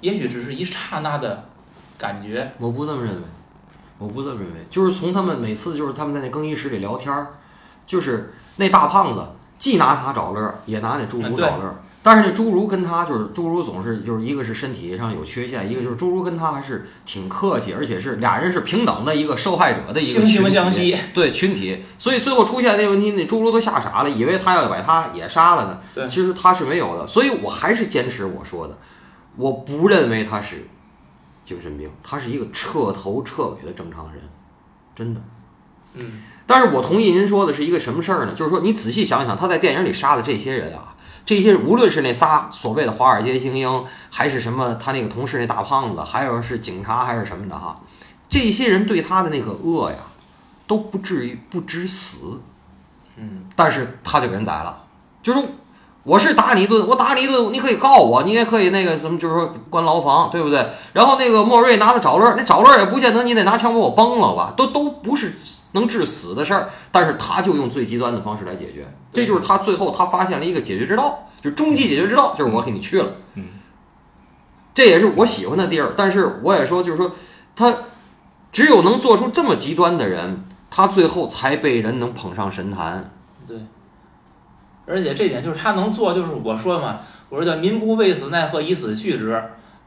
[0.00, 1.44] 也许只是一刹那的
[1.96, 2.52] 感觉。
[2.58, 3.22] 我不这么认为，
[3.98, 4.66] 我不这么认为。
[4.68, 7.28] 就是从他们每次就是他们在那更衣室里聊天儿，
[7.86, 9.26] 就是那大胖子
[9.56, 11.76] 既拿他找乐儿，也拿那侏儒嗯对找乐儿。
[12.06, 25.80] 但是那侏儒跟他就是侏儒总是就是一个是身体上有缺陷，一个就是侏儒跟他还是挺客气，而且是俩人是平等的一个受害者的一个惺惺相惜，对群体，所以最后出现那问题，那侏儒都吓傻了，以为他要把他也杀了呢。
[25.94, 28.76] 对其实他是没有的，所以我还是坚持我说的，
[29.36, 30.68] 我不认为他是
[31.42, 34.20] 精神病，他是一个彻头彻尾的正常人，
[34.94, 35.20] 真的。
[35.94, 38.34] 嗯，但是我同意您说的是一个什么事儿呢？
[38.34, 40.93] 就是说你仔细想想，他在电影里杀的这些人啊，
[41.26, 47.80] 这些无论是那仨所谓的华尔街精英，还是什么他那个同事那大胖子，还有是警察还是什么的哈，
[48.28, 49.98] 这些人对他的那个恶呀，
[50.66, 52.40] 都不至于不知死。
[53.16, 54.84] 嗯，但是他就给人宰了，
[55.22, 55.48] 就是
[56.04, 60.68] 我是打你一顿，我打你一顿，你可以告我，你也可以那个什么，就是说关牢房，对不对？
[60.92, 65.36] 然后那个莫瑞拿着找乐，那找乐也不见得你得拿枪把我崩了吧，都都不是
[65.72, 73.46] 能致死的事儿，但是他就用最极端的方式来解决，这就是他最后他发现了一个解决之道，就是终极解决之道，就是我给你去了，嗯，
[74.74, 77.12] 这也是我喜欢的地儿，但是我也说，就是说
[77.56, 77.74] 他
[78.52, 83.10] 只有能做出这么极端的人，他最后才被人能捧上神坛。
[84.86, 84.94] 对。
[84.94, 89.42] 而且这点就是他能做，就是我说嘛，我说叫民不畏死，奈何以死惧之。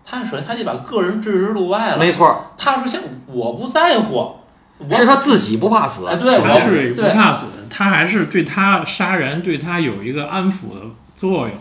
[0.06, 1.98] 他首先他就把个人置之度外了。
[1.98, 4.38] 没错儿，他说像我不在乎，
[4.78, 6.08] 我是他自己不怕死。
[6.08, 10.82] 哎对我他是不怕死，他还是对他杀人对他有一个安抚的
[11.16, 11.52] 作用，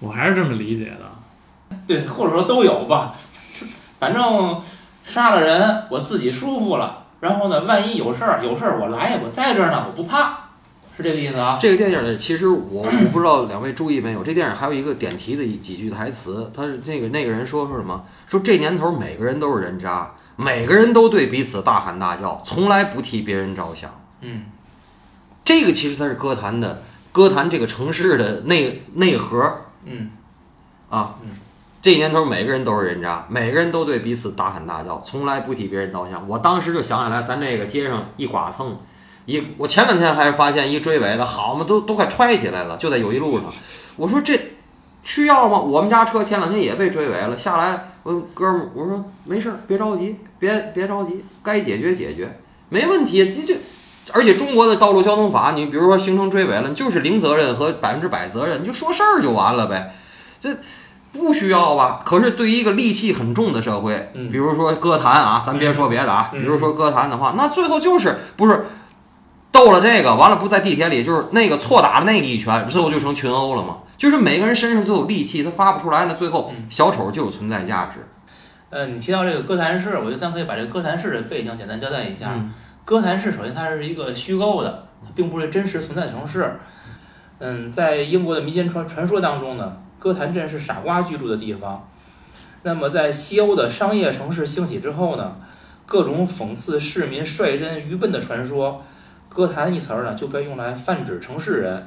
[0.00, 1.76] 我还是这么理解的。
[1.86, 3.14] 对，或者说都有吧。
[3.98, 4.60] 反正
[5.04, 7.04] 杀了人，我自己舒服了。
[7.20, 10.39] 然后呢，万一有事儿，有事儿我来，我在这儿呢，我不怕，
[11.00, 11.58] 是这个意思啊？
[11.60, 18.04] 这个电影呢，其实我我不知道两位注意没有，这电影还有一个点题的一几句台词，他是那个那个人说说什么？
[18.28, 23.90] 说这年头每个人都是人渣，每个人都对彼此大喊大叫，从来不替别人着想。
[24.20, 24.44] 嗯，
[25.44, 30.10] 这个其实才是歌坛的歌坛这个城市的内内核嗯，
[30.90, 31.30] 啊嗯。
[31.82, 36.28] 这年头每个人都是人渣，每个人都对彼此大喊大叫，从来不替别人着想。
[36.28, 38.78] 我当时就想起来，咱这个街上一剐蹭，
[39.30, 43.44] 一我前两天还发现一追尾的，好嘛，都都快揣起来了，就在友谊路上。
[43.96, 44.38] 我说这
[45.02, 45.58] 需要吗？
[45.58, 52.38] 我们家车前两天也被追尾了，下来我哥们儿，我说没事儿，别着急，别别着急，该解决解决，
[52.68, 53.30] 没问题。
[53.30, 53.60] 这这，
[54.12, 59.94] 而且中国的道路交通法，你比如说形成追尾了，你就是零责任和百分之百责任，你就说事儿就完了呗。
[60.38, 60.56] 这
[61.12, 62.00] 不需要吧？
[62.04, 68.66] 可是对于一个戾气很重的社会，嗯比如说歌坛啊，咱别说别的啊，嗯比如说歌坛的话，那最后就是不是
[69.52, 73.78] 斗了这个，完了不在地铁里，就是那个错打了那个一拳，最后就成群殴了嘛。
[73.96, 78.00] 就是每个人身上都有戾气，他发不出来，那最后嗯小丑就有存在价值。
[78.70, 82.32] 呃，你提到这个哥谭市，我觉得咱可以把这个哥谭市的背景简单交代一下。
[82.34, 86.58] 嗯歌坛市首先它是一个虚构的，它并不是真实存在的城市。
[87.38, 91.88] 嗯，在英国的民间传传说当中呢，哥谭镇是傻瓜居住的地方。
[92.62, 95.36] 那么在西欧的商业城市兴起之后呢，
[95.86, 98.82] 各种讽刺市民率真愚笨的传说，
[99.30, 101.86] 歌坛一词儿呢就被用来泛指城市人。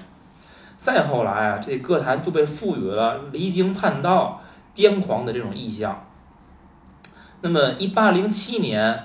[0.76, 4.42] 再后来啊，这歌坛就被赋予了离经叛道、
[4.76, 6.06] 癫狂的这种意象。
[7.42, 9.04] 那么，一八零七年，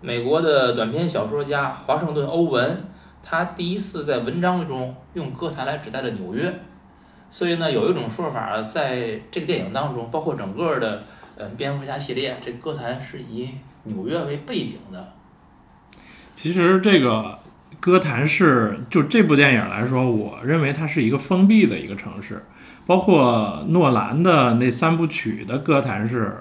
[0.00, 2.84] 美国的短篇小说家华盛顿·欧文，
[3.22, 6.52] 他第一次在文章中用歌坛来指代了纽约。
[7.30, 11.02] 所以呢，有一种说法，在这个电影当中，包括整个的
[11.36, 13.50] 呃蝙蝠侠系列，这歌坛是以
[13.84, 15.12] 纽约为背景的。
[16.34, 17.38] 其实这个
[17.80, 22.42] 歌坛市，就这部电影来说，我认为它是一个封闭的一个城市，
[22.86, 26.38] 包括诺兰的那三部曲的哥谭市，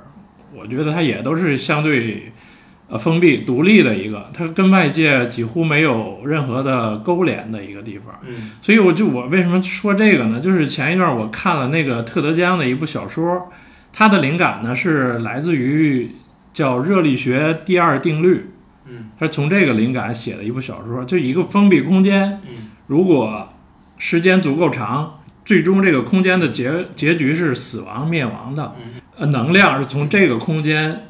[0.55, 2.31] 我觉得它也都是相对
[2.89, 8.15] 呃封闭、独立的一个，它跟外界几乎没有任何的勾连的一个地方。
[8.25, 10.39] 嗯所以我就我为什么说这个呢？
[10.39, 13.51] 就是前一段我看了那个特德·江的一部小说，
[13.93, 16.15] 它的灵感呢是来自于
[16.51, 18.49] 叫热力学第二定律。
[18.89, 23.49] 嗯他是从这个灵感写了一部小说，就一个封闭空间，嗯如果
[23.97, 28.75] 时间足够长，最终这个空间的结结局是死亡灭亡的。
[28.79, 31.07] 嗯呃，能量是从这个空间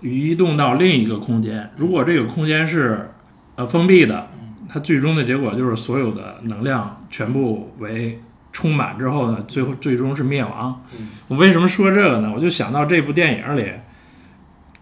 [0.00, 3.10] 移动到另一个空间，如果这个空间是
[3.56, 4.28] 呃封闭的，
[4.68, 8.20] 它最终的结果就是所有的能量全部为
[8.52, 10.84] 充满之后呢，最后最终是灭亡。
[10.98, 12.30] 嗯我为什么说这个呢？
[12.34, 13.64] 我就想到这部电影里，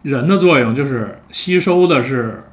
[0.07, 2.45] 人的作用就是吸收的是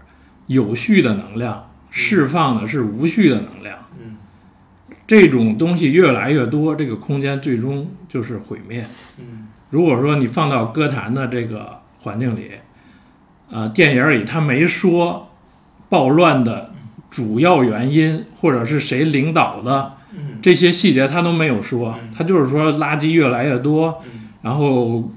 [0.47, 3.77] 有序的能量，释放的是无序的能量。
[3.99, 4.17] 嗯
[5.05, 8.83] 这种东西越来越多，这个空间最终就是毁灭。
[9.19, 12.51] 嗯如果说你放到歌坛的这个环境里，
[13.51, 15.29] 呃，电影里他没说
[15.89, 16.71] 暴乱的
[17.11, 22.09] 主要原因，或者是谁领导的嗯这些细节，他都没有说嗯。
[22.15, 25.11] 他就是说垃圾越来越多，嗯然后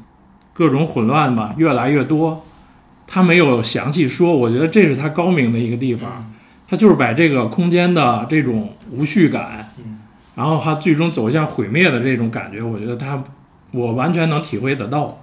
[0.57, 2.47] 各种混乱嘛越来越多，
[3.07, 4.35] 他没有详细说。
[4.35, 6.33] 我觉得这是他高明的一个地方，
[6.67, 10.01] 他就是把这个空间的这种无序感，嗯
[10.35, 13.23] 然后他最终走向毁灭的这种感觉，我觉得他
[13.73, 15.21] 我完全能体会得到。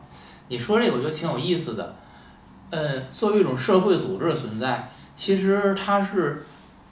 [0.50, 1.96] 你说这个我觉得挺有意思的。
[2.70, 6.44] 呃，作为一种社会组织的存在，其实它是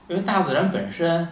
[0.07, 1.27] 因为大自然本身，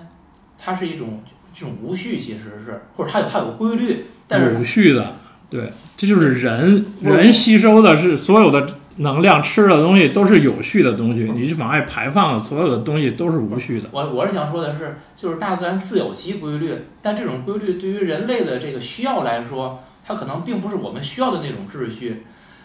[0.58, 1.22] 它是一种
[1.54, 5.14] 这种无序，其实是或者它有它有规律，但是无序的，
[5.50, 13.90] 对，这就是人人吸收的是所有的能量，吃的东西都是有序的东西，你去往外排放的所有的东西都是无序的。
[13.92, 22.24] 我我是想说的是，就是大自然自有其规律，但这种规律对于人类的这个需要来说，它可能并不是我们需要的那种秩序。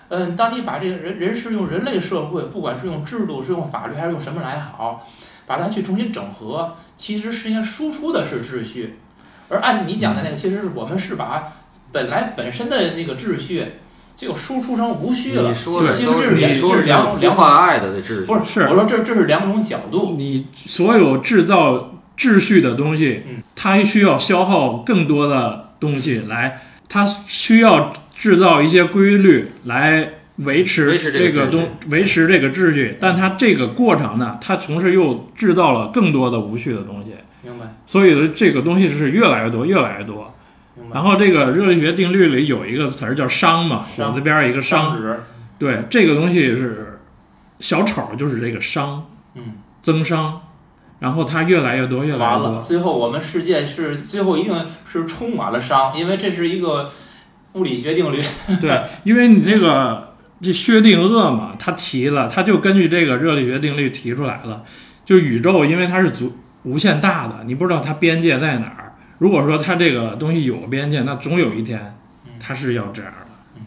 [0.09, 5.09] 嗯，当你把这个人人是用人类社会，不管是用制度、是用法律还是用什么来好，
[5.47, 8.97] 把它去重新整合，其实实际上输出的是秩序。
[9.49, 11.53] 而按你讲的那个，其实是我们是把
[11.95, 13.65] 本来本身的那个秩序
[14.17, 15.49] 就输出成无序了。
[15.49, 16.51] 你说的其实这是两，
[16.85, 20.17] 两种两呼唤爱的秩序，不是，是我说这这是两种角度。
[20.19, 40.34] 你所有制造秩序的东西嗯，它需要消耗更多的东西来，它需要制造一些规律来维持这个东维持这个秩序，但它这个过程呢，它同时又制造了更多的无序的东西，明白，所以这个东西是越来越多，越来越多。
[40.95, 45.19] 然后这个热力学定律里有一个词儿叫熵嘛，熵火字边儿一个熵，值，
[45.59, 47.01] 对，这个东西是
[47.59, 49.01] 小丑，就是这个熵
[49.35, 50.35] 嗯，增熵，
[51.01, 52.61] 然后它越来越多，越来越多。
[52.61, 54.55] 最后我们世界是最后一定
[54.87, 56.89] 是充满了熵，因为这是一个
[57.55, 58.23] 物理学定律。
[58.61, 64.63] 对，因为你这个这薛定谔嘛，他提了，他就根据这个热力学定律提出来了，
[65.05, 68.84] 就宇宙因为它是足无限大的，你不知道它边界在哪儿。
[69.19, 71.97] 如果说它这个东西有边界，那总有一天
[72.27, 73.19] 嗯它是要这样的。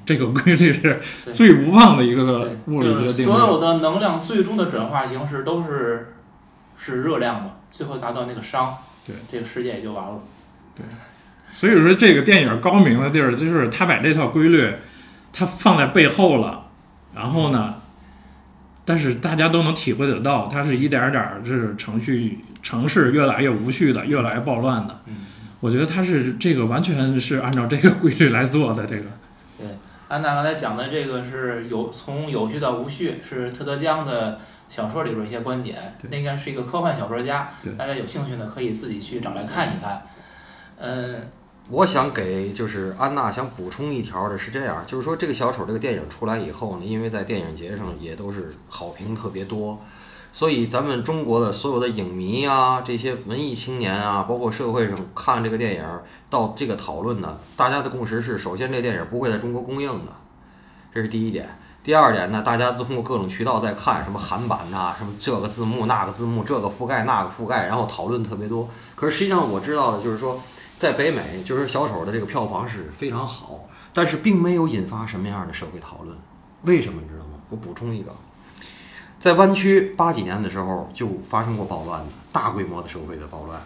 [0.06, 1.02] 这个规律是
[1.34, 3.24] 最无望的一个，物理学定律。
[3.24, 6.14] 所有的能量最终的转化形式都是
[6.78, 8.70] 是热量嘛，最后达到那个熵，
[9.06, 10.20] 对，这个世界也就完了。
[10.76, 10.86] 对
[11.54, 14.72] 所以说这个电影高明的地儿，就是他把这套规律，
[15.34, 16.68] 他放在背后了，
[17.14, 17.76] 然后呢，
[18.86, 25.02] 但是大家都能体会得到，它是一点儿点儿是程序城市越来越无序的，越来越暴乱的。
[25.08, 25.16] 嗯
[25.60, 28.86] 我觉得他是这个完全是按照这个规律来做的。
[28.86, 29.04] 这个
[29.58, 29.68] 对
[30.08, 34.40] 安娜刚才讲的这个是有从有序到无序，是特德·江的
[34.70, 35.96] 小说里边一些观点。
[36.10, 40.02] 那应该是一个科幻小说家，大家有兴趣呢可以自己去找来看一看。
[40.80, 41.28] 嗯，
[41.70, 49.82] 我想给就是安娜想补充一条的是这样，就是说这个小丑这个电影出来以后呢，因为在电影节上也都是好评特别多，
[50.38, 55.84] 所以咱们中国的所有的影迷啊，这些文艺青年啊，包括社会上看这个电影
[56.30, 60.12] 到这个讨论呢，大家的共识是，首先这电影不会在中国公映的，
[60.94, 61.50] 这是第一点。
[61.84, 68.70] 第二点呢，大家都通过各种渠道在看，什么韩版呐、什么这个字幕那个字幕，这个覆盖那个覆盖，然后讨论特别多。
[68.94, 70.40] 可是实际上我知道的就是说，
[70.78, 73.62] 在北美，就是小丑的这个票房是非常好，
[73.92, 76.16] 但是并没有引发什么样的社会讨论。
[76.62, 77.40] 为什么你知道吗？
[77.50, 78.12] 我补充一个，
[79.28, 83.62] 在湾区八几年的时候就发生过暴乱的，大规模的社会的暴乱。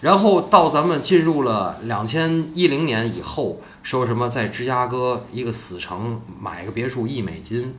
[0.00, 7.74] 然后到咱们进入了两千一零年以后，说什么在芝加哥一个死城买个别墅一美金，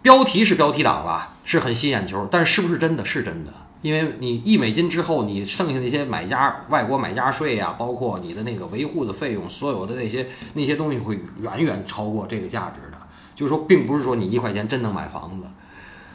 [0.00, 3.52] 标题是标题党吧，是很吸眼球，但是是不是真的是真的？
[3.82, 12.96] 因为你一美金之后，你剩下那些买家外国买家税呀、包括你的那个维护的费用，所有的那些那些东西会远远超过这个价值的。
[13.34, 15.46] 就是说，并不是说你一块钱真能买房子，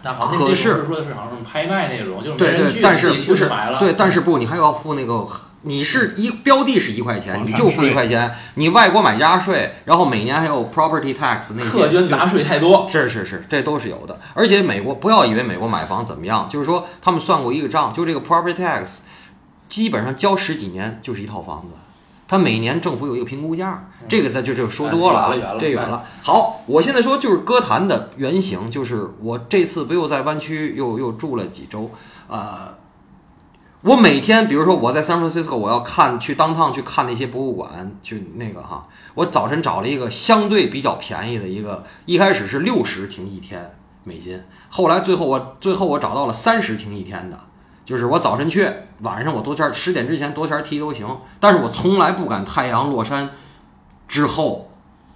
[0.01, 3.79] 那好，可是是说的是好像拍卖那种，就是没对对，但是不是买了。
[3.79, 5.27] 对，但是不，你还要付那个，
[5.63, 12.87] 你是一标的是一块钱，你就付一块钱，你外国买家税，然后每年还有 property tax 那些客捐杂税太多。
[12.89, 14.17] 是是是，这都是有的。
[14.33, 18.99] 而且美国不要以为美国买房怎么样，就是说他们算过一个账，就这个 property tax，
[19.67, 21.77] 基本上交十几年就是一套房子。
[22.29, 26.05] 它每年政府有一个评估价，这个咱就就说多了啊这远了。
[26.21, 31.89] 好，我现在说就是歌坛的原型，就是我这次不又在湾区又又住了几周，
[32.27, 32.77] 呃，
[33.81, 38.83] 我每天比如说我在 San Francisco，我要看去当趟去看那些博物馆，去那个哈，
[39.15, 47.39] 我早晨找了一个相对比较便宜的一个，一开始是六十停一天美金，后来最后我最后我找到了三十停一天的，
[47.89, 48.71] 就是我早晨去，
[49.01, 51.07] 晚上我多钱十点之前多钱踢都行，
[51.39, 53.31] 但是我从来不敢太阳落山
[54.07, 54.69] 之后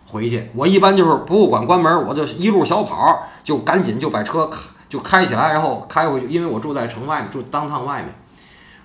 [0.08, 4.50] 回去，我一般就是博物馆关门，我就一路小跑，就赶紧就把车
[4.90, 8.12] 就开起来，然后开回去，因为我住在城外面，住当趟外面，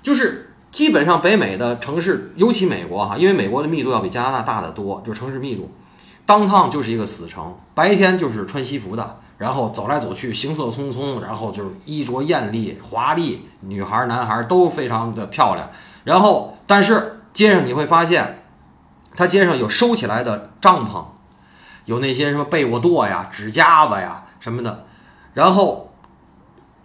[0.02, 5.70] 就是基本上北美的城市，尤其美国哈，因为美国的密度要比加拿大大得多，就城市密度，
[6.26, 15.70] 当趟就是一个死城，白天就是穿西服的，然后走来走去，行色匆匆，然后就是衣着艳丽、华丽，女孩男孩都非常的漂亮。
[16.04, 18.42] 然后，但是街上你会发现，
[19.14, 21.04] 它街上有收起来的帐篷，
[21.84, 24.86] 有那些什么被窝垛呀、纸夹子呀什么的。
[25.34, 25.92] 然后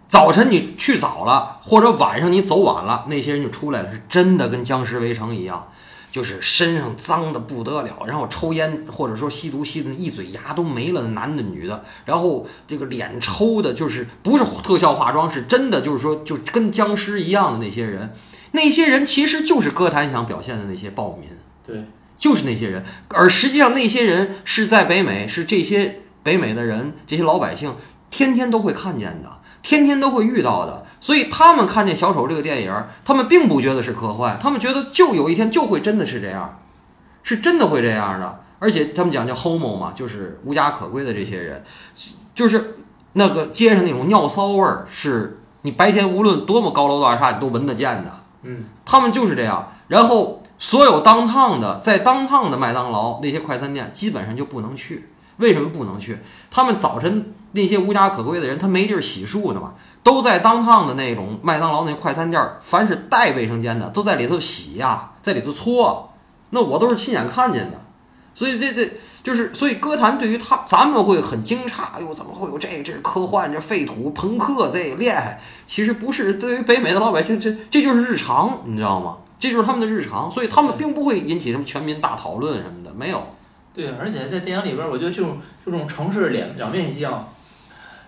[0.08, 5.66] 早晨你去早了，或者晚上你走晚了，那些人就出来了，是真的跟僵尸围城一样。
[6.14, 18.14] 就是身上脏的不得了，然后抽烟或者说吸毒吸的一嘴牙都没了的男的女的，然后这个脸抽的就是不是特效化妆，是真的就是说就跟僵尸一样的那些人，
[18.52, 21.28] 那些人其实就是歌坛想表现的那些暴民，
[21.66, 21.84] 对，
[22.16, 27.74] 就是那些人，而实际上那些人是在北美，是这些北美的人，这些老百姓
[28.08, 30.83] 天天都会看见的，天天都会遇到的。
[31.04, 32.74] 所以他们看这小丑这个电影，
[33.04, 36.60] 他们并不觉得是科幻，他们觉得就有一天就会真的是这样，
[37.22, 38.40] 是真的会这样的。
[38.58, 41.62] 而且他们讲叫 homo 嘛，就是无家可归的这些人，
[42.34, 42.78] 就是
[43.12, 48.10] 那个街上那种尿骚味儿，是你白天无论多么高楼大厦你都闻得见的。
[48.44, 49.74] 嗯，他们就是这样。
[49.88, 55.10] 然后所有当趟的，在当趟的麦当劳那些快餐店基本上就不能去。
[55.36, 56.20] 为什么不能去？
[56.50, 59.74] 他们早晨那些无家可归的人，他没地儿洗漱呢嘛，
[60.04, 66.12] 都在当趟的那种麦当劳那快餐店，凡是带卫生间的都在里头洗呀、在里头搓。
[66.50, 67.80] 那我都是亲眼看见的。
[68.36, 68.92] 所以这这
[69.22, 75.40] 就是，所以歌坛对于他，咱们会很惊诧，哎呦，怎么会有这这科幻，这废土朋克这厉害？
[75.66, 79.18] 其实不是，对于北美的老百姓，这这就是日常，你知道吗？
[79.38, 83.22] 这就是他们的日常，所以他们并不会引起什么全民大讨论什么的，没有。
[83.72, 87.08] 对，而且在电影里边，我觉得这种这种城市两两面性，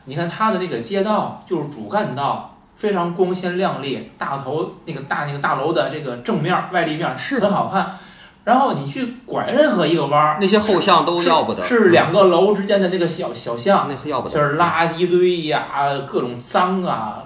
[0.06, 7.98] 你看它的那个街道就是主干道，非常光鲜亮丽，大头那个大那个大楼的这个正面儿外立面儿是很好看。
[8.44, 15.66] 然后你去拐任何一个弯儿，那些后巷都要不得，是两个楼之间的那个小小巷，那要不得，就是垃圾堆呀、
[16.06, 17.24] 各种脏啊，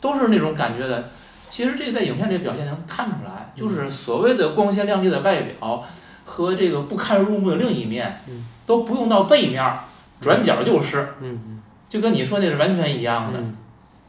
[0.00, 1.04] 都是那种感觉的。
[1.50, 5.84] 其实这个在影片里表现能看出来，就是所谓的光鲜亮丽的外表
[6.24, 9.80] 和这个不堪入目的另一面嗯，都不用到背面儿，
[10.18, 11.12] 转角就是，
[11.92, 13.38] 就跟你说那是完全一样的。
[13.38, 13.56] 嗯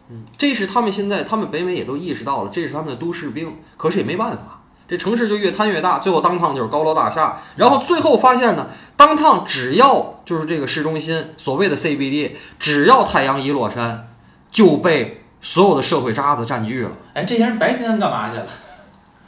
[0.09, 4.61] 嗯，这是他们现在，他们北美也都意识到了，这是他们的都市病，可是也没办法。
[4.87, 7.39] 这城市就越摊越大，最后当趟就是高楼大厦。
[7.57, 14.07] 然后最后发现呢，当趟只要就是这个市中心所谓的 CBD，只要太阳一落山，
[14.49, 16.91] 就被所有的社会渣子占据了。
[17.13, 18.45] 哎，这些人白天干嘛去了？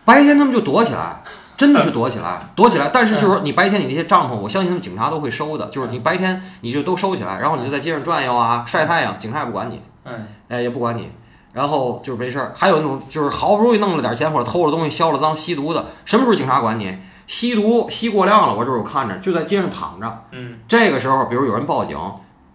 [0.06, 1.22] 白天他们就躲起来，
[1.58, 2.90] 真的是躲起来，躲起来。
[2.94, 5.68] 但是就是说，你白天你那些帐篷，我相信他们警察都会收的。
[5.68, 11.10] 就是你白天你就都收起来，然后你就在街上转悠啊，晒太阳，警察也不管你，嗯，哎，也不管你。
[11.54, 12.54] 然后就是没事儿。
[12.56, 16.98] 还有那种就是好不容易弄了点钱或者偷了东西、销了赃、吸毒的，什么时候警察管你？
[17.28, 20.24] 吸毒吸过量了，我这儿有看着，就在街上躺着。
[20.32, 21.98] 嗯，这个时候，比如有人报警，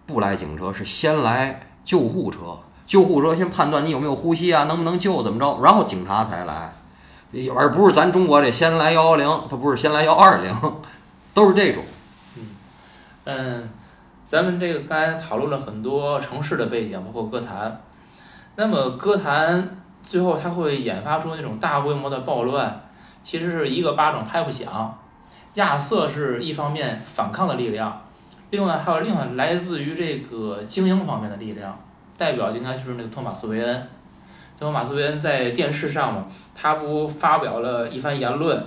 [0.05, 2.39] 不来警车，是先来救护车。
[2.87, 6.73] 救护车先判断你有没有呼吸啊，能不能救，怎么着，然后警察才来，
[7.55, 10.53] 而不是咱中国这先来幺幺零，他不是先来幺二零，
[11.33, 11.83] 都是这种。
[13.23, 13.69] 嗯，
[14.25, 17.81] 咱们这个刚才讨论了很多城市的背景，包括歌坛。
[18.55, 22.81] 那么歌坛最后它会引发出那种大规模的暴乱，
[23.23, 24.97] 其实是一个巴掌拍不响。
[25.53, 28.01] 亚瑟是一方面反抗的力量，
[28.49, 31.79] 另外还有另外来自于这个精英方面的力量，
[32.17, 33.87] 代表应该就是那个托马斯韦恩。
[34.61, 38.63] 托马斯韦恩在电视上嘛，他不发表了一番言论，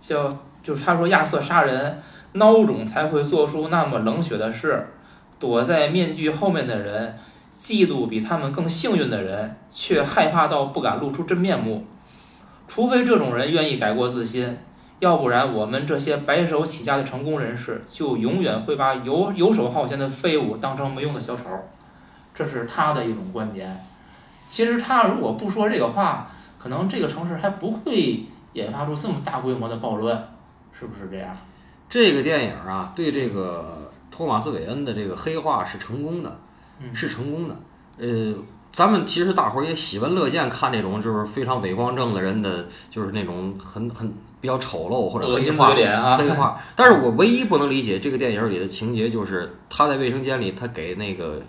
[0.00, 0.26] 叫
[0.62, 2.00] 就是他说亚瑟杀人，
[2.32, 4.86] 孬种才会做出那么冷血的事，
[5.38, 7.18] 躲在面具后面的人。
[7.54, 11.84] 嫉妒比他们更幸运的人，却害怕到不敢露出真面目。
[12.66, 14.56] 除非这种人愿意改过自新，
[14.98, 21.42] 要不然我们这些白手起家的成功人士，就永远会把游游手好闲的废物当成没用的小丑。
[22.34, 23.78] 这是他的一种观点。
[24.48, 30.28] 其实他如果不说这个话，可能这个城市还不会引发出这么大规模的暴乱，
[30.72, 31.36] 是不是这样？
[31.88, 36.36] 这个电影啊，对这个托马斯韦恩的这个黑化是成功的。
[36.92, 37.56] 是成功的，
[37.98, 38.34] 呃，
[38.72, 45.72] 咱们其实大伙儿也喜闻乐见看这种就是非常伪光正的人的，就是那种很很比较丑陋或者黑化
[46.18, 46.60] 黑化。
[46.74, 51.40] 但是我唯一不能理解这个电影里的情节，就是他在卫生间里，他给那个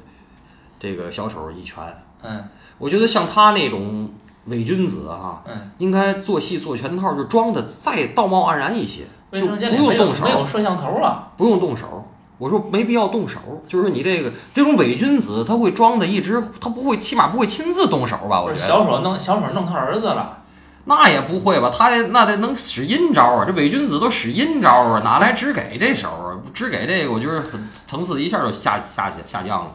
[0.79, 1.83] 这个小丑一拳。
[2.21, 4.09] 嗯，我觉得像他那种
[4.45, 12.07] 伪君子哈，嗯，应该做戏做全套，就装的再道貌岸然一些，就不用动手，没有摄像头啊，不用动手。
[12.37, 18.41] 我说没必要动手，就是你这个这种伪君子，他会装的一直，他不会，起码不会亲自动手吧？
[18.41, 20.39] 我觉得小手弄小手弄他儿子了，
[20.83, 21.71] 那也不会吧？
[21.73, 23.45] 他那得能使阴招啊！
[23.47, 26.35] 这伪君子都使阴招啊，哪来只给这手啊？
[26.53, 29.71] 只给这个，我觉得很层次一下就下下下降了。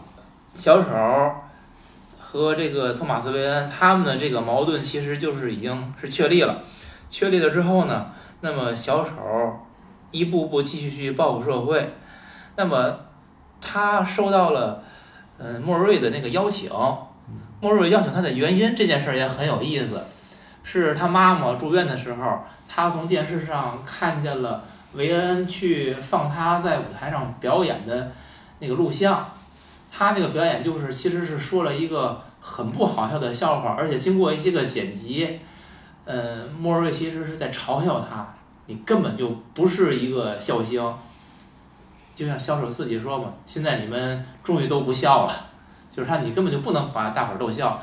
[0.52, 0.88] 小丑
[2.32, 6.62] 和这个托马斯韦恩他们的这个矛盾其实就是已经是确立了，
[7.08, 8.06] 确立了之后呢，
[8.40, 9.10] 那么小丑
[10.12, 11.92] 一步步继续去报复社会。
[12.54, 13.00] 那么，
[13.60, 14.84] 他收到了，
[15.38, 16.70] 嗯，莫瑞的那个邀请。
[17.60, 20.00] 莫瑞邀请他的原因，这件事儿也很有意思。
[20.62, 24.62] 是他妈妈住院的时候，他从电视上看见了
[24.92, 28.12] 维恩去放他在舞台上表演的
[28.60, 29.28] 那个录像。
[30.00, 35.40] 他那个表演就是其实是说了一个很不好笑的笑话，而且经过一些个剪辑，
[36.06, 38.34] 嗯，莫瑞其实是在嘲笑他，
[38.64, 40.82] 你根本就不是一个笑星。
[42.14, 45.48] 就像销售自己说嘛，现在你们终于都不笑了，
[45.90, 47.78] 就是他你根本就不能把大伙儿逗笑，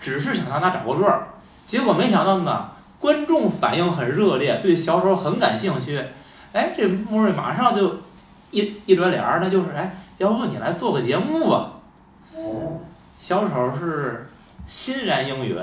[0.00, 1.28] 只是想让他找个乐儿。
[1.64, 6.04] 结果没想到呢，观众反应很热烈，对小丑很感兴趣。
[6.52, 8.00] 哎，这莫瑞马上就
[8.50, 11.72] 一一转脸儿，那就是哎，要不你来做个节目吧？
[13.18, 14.28] 小丑是
[14.64, 15.56] 欣然应允。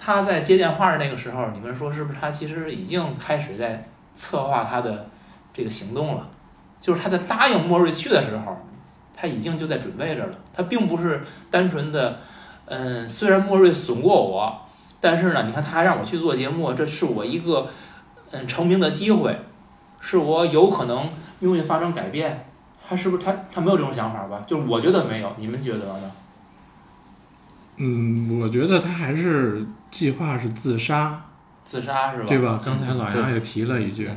[0.00, 5.06] 他在接电话的那个时候，你们说是不是他其实已经开始在策划他的
[5.52, 6.28] 这个行动了？
[6.80, 8.56] 就是他在答应莫瑞去的时候，
[9.14, 10.30] 他已经就在准备着了。
[10.54, 12.18] 他并不是单纯的，
[12.66, 14.62] 嗯，虽然莫瑞损过我，
[15.00, 17.68] 但是呢，你看他还让我去做节目，这是我一个
[18.30, 19.40] 嗯成名的机会，
[20.00, 21.10] 是我有可能
[21.40, 22.46] 命运发生改变。
[22.88, 24.42] 他是不是他他没有这种想法吧？
[24.46, 26.10] 就是我觉得没有，你们觉得呢？
[27.76, 31.20] 嗯，我觉得他还是计划是自杀，
[31.64, 32.24] 自杀是吧？
[32.26, 32.60] 对吧？
[32.64, 34.08] 刚才老杨也提了一句。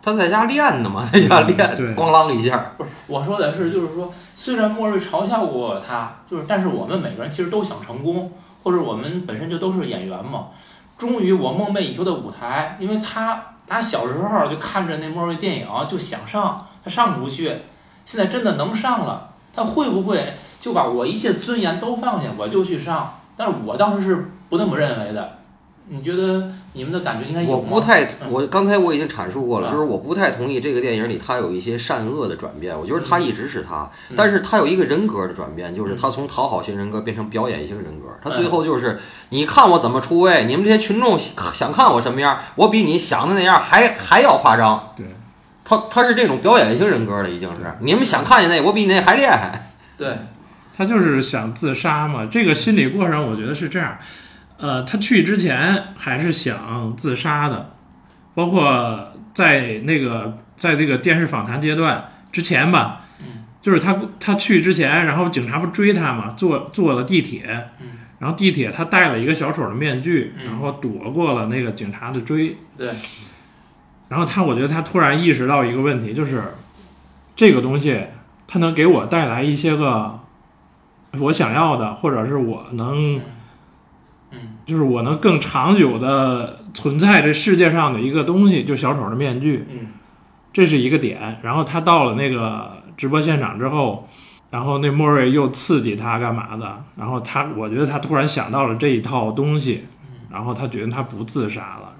[0.00, 1.56] 他在家练的嘛， 在家练，
[1.96, 2.72] 咣啷一下。
[2.76, 8.30] 不是我说的是，就是说，虽然莫瑞嘲笑过他，就是，但是我们每个人其实都想成功，
[8.62, 10.48] 或者我们本身就都是演员嘛。
[10.98, 17.50] 终于我梦寐以求的舞台，因为他打小时候就看着那莫瑞电影就想上，他上不去，
[18.04, 23.18] 现在真的能上了，他会不会就把我一切尊严都放下，我就去上？
[23.36, 25.38] 但是我当时是不那么认为的，
[25.88, 27.54] 你觉得你们的感觉应该有吗？
[27.56, 32.78] 我不太，嗯我刚才我已经阐述过了，啊就是我不太同意这个电影里他有一些善恶的转变。
[32.78, 38.06] 我觉得他一直是他，嗯但是他有一个人格的转变，就是他从讨好型人格变成表演型人格。
[38.22, 39.00] 他最后就是，
[39.30, 41.18] 你看我怎么出位，你们这些群众
[41.52, 44.92] 想看我什么样，我比你想的那样还还要夸张。
[44.96, 45.06] 对，
[45.64, 47.62] 他他是这种表演型人格了，已经是。
[47.80, 49.68] 你们想看见那，我比你那还厉害。
[49.96, 50.18] 对，
[50.76, 52.26] 他就是想自杀嘛。
[52.26, 53.96] 这个心理过程，我觉得是这样。
[54.56, 57.74] 呃，他去之前还是想自杀的，
[58.34, 67.86] 包括在那个在这个电视访谈阶段之前吧，嗯就是他他去之前，然后警察不追他嘛，坐坐了地铁，嗯
[68.20, 72.90] 然后地铁他戴了一个小丑的面具，嗯然后躲过了那个警察的追，对，
[74.14, 76.40] 然后他，我觉得他突然意识到一个问题，就是
[77.34, 78.00] 这个东西
[78.46, 80.20] 它能给我带来一些个
[81.18, 83.20] 我想要的，或者是我能，
[84.30, 89.88] 嗯就是我能更长久的存在这世界上的一个东西，就小丑的面具，嗯
[90.52, 91.40] 这是一个点。
[91.42, 94.08] 然后他到了那个直播现场之后，
[94.50, 99.86] 然后那莫瑞又刺激他干嘛的，然后他，我觉得他突然想到了这一套东西，
[100.30, 101.90] 然后他觉得他不自杀了。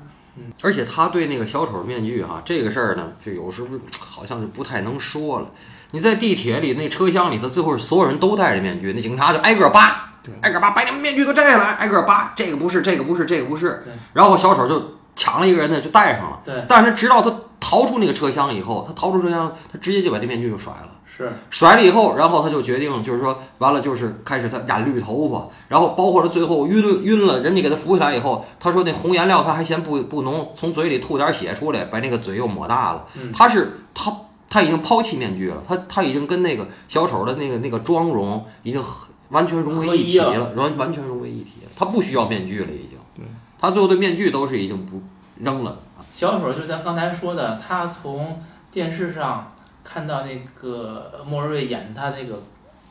[0.62, 3.68] 而且他对那个小丑面具哈、这个事儿呢，就有时候
[4.00, 5.50] 好像就不太能说了。
[5.92, 13.92] 你在地铁里那车厢里头，最后是所有人都戴着面具，那警察就挨个扒，挨个扒，把你们面具都摘下来，挨个扒，这个不是，这个不是，这个不是对。
[14.12, 16.40] 然后小丑就抢了一个人呢，就戴上了。
[16.44, 17.32] 对，但是直到他
[17.66, 20.90] 逃出那个车厢以后，他逃出车厢，他直接就把这面具就甩了。
[21.06, 33.06] 是，甩了以后，然后他就决定，就是说，完了就是开始他染绿头发，然后包括他最后晕晕了，人家给他扶起来以后，他说那红颜料他还嫌不不浓，从嘴里吐点血出来，把那个嘴又抹大了。
[33.16, 34.14] 嗯他是他
[34.50, 38.82] 他已经抛弃面具了，他他已经跟那个小丑的那个那个妆容已经
[39.30, 42.98] 完全融为一体了，完完全融为一体了，他不需要面具了，已经。
[43.16, 43.24] 对，
[43.58, 45.00] 他最后的面具都是已经不
[45.38, 45.78] 扔了。
[46.12, 48.40] 小丑就是咱刚才说的，他从
[48.70, 52.42] 电视上看到那个莫瑞演他那个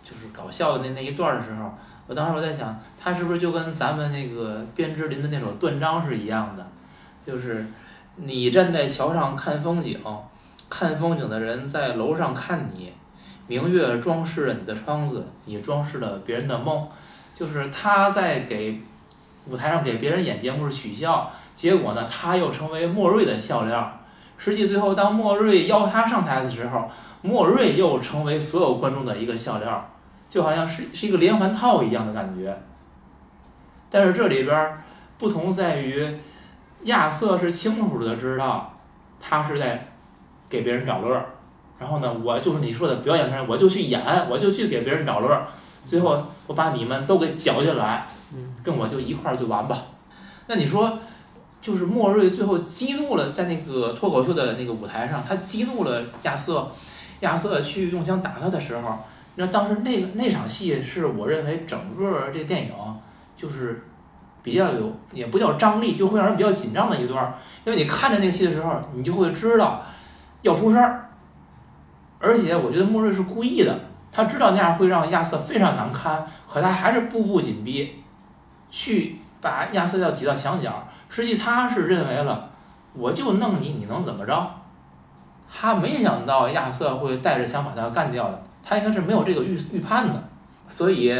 [0.03, 1.73] 就是搞笑的那那一段的时候，
[2.07, 6.65] 我当时我在想，他是不是就跟咱们那个卞之琳的那首断章是一样的，
[7.25, 7.65] 就是
[8.15, 9.99] 你站在桥上看风景，
[10.69, 12.93] 看风景的人在楼上看你，
[13.47, 16.87] 明月装饰了你的窗子，你装饰了别人的梦，
[17.35, 18.81] 就是他在给
[19.47, 21.31] 舞台上给别人演节目是取笑。
[21.53, 23.99] 结果呢，他又成为莫瑞的笑料。
[24.37, 26.89] 实际最后，当莫瑞邀他上台的时候，
[27.21, 29.89] 莫瑞又成为所有观众的一个笑料，
[30.29, 32.57] 就好像是是一个连环套一样的感觉。
[33.89, 34.83] 但是这里边
[35.17, 36.17] 不同在于，
[36.83, 38.73] 亚瑟是清楚的知道
[39.19, 39.87] 他是在
[40.49, 41.25] 给别人找乐儿，
[41.79, 45.47] 然后呢，我就是你说的表演人，我就去演，我就去给别人找乐儿，
[45.85, 48.05] 最后我把你们都给搅进来，
[48.63, 49.83] 跟我就一块儿就完吧。
[50.47, 50.99] 那你说？
[51.61, 56.69] 就是莫瑞最后激怒了，在那个脱口秀的那个舞台上，他激怒了亚瑟，
[57.21, 58.97] 亚瑟去用枪打他的时候，
[59.35, 62.73] 那当时那那场戏是我认为整个这电影
[63.33, 63.87] 就是
[64.41, 69.83] 比较有，也不叫张力，就会让人比较紧张的一段，因为你看着那个戏的时候，你就会知道
[70.41, 71.11] 要出事儿，
[72.19, 73.79] 而且我觉得莫瑞是故意的，
[74.11, 78.02] 他知道那样会让亚瑟非常难堪，可他还是步步紧逼，
[78.73, 80.89] 去把亚瑟要挤到墙角。
[81.07, 82.49] 实际他是认为了，
[82.93, 84.51] 我就弄你，你能怎么着？
[85.47, 90.27] 他没想到亚瑟会带着枪把他干掉的，他应该是没有这个预预判的，
[90.67, 91.15] 所以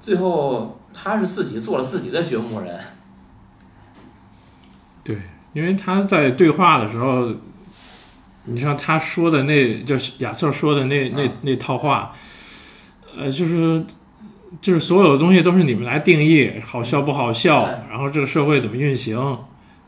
[0.00, 2.80] 最后他是自己做了自己的掘墓人。
[5.04, 5.20] 对，
[5.52, 7.30] 因为他在对话的时候，
[8.44, 12.14] 你像他说的那，就是亚瑟说的那那那套话，
[13.14, 13.84] 呃，就是
[14.60, 19.38] 就是所有的东西都是你们来定义，好笑不好笑对，然后这个社会怎么运行，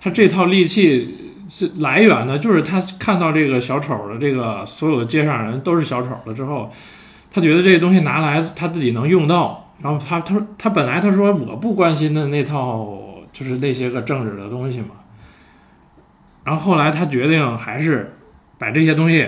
[0.01, 1.09] 他这套利器
[1.49, 6.71] 是来源呢，就是他看到这个小丑的这个所有的街上人都是小丑了之后，
[7.31, 12.99] 他觉得这些东西拿来他自己能用到，然后他他说他本来他说我不关心的那套
[13.33, 14.89] 就是那些个政治的东西嘛。
[16.45, 18.15] 然后后来他决定还是
[18.59, 19.27] 把这些东西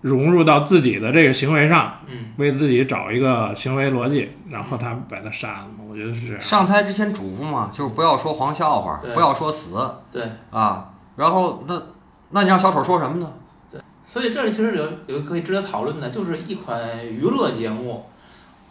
[0.00, 5.84] 融入到自己的这个行为上，嗯，为自己找一个行为逻辑，然后他把他杀了嘛。
[5.88, 6.40] 我觉得是这样。
[6.40, 9.70] 上台之前嘱咐嘛，就是不要说黄笑话，对不要说死
[10.12, 10.22] 对。
[10.50, 10.90] 啊。
[11.16, 11.82] 然后那
[12.30, 13.32] 那你让小丑说什么呢？
[13.72, 18.06] 对所以这里其实有有一个可以值得讨论的，就是一款娱乐节目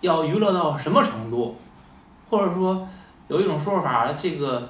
[0.01, 1.57] 要娱乐到什么程度，
[2.29, 2.87] 或者说
[3.27, 4.69] 有一种说法，这个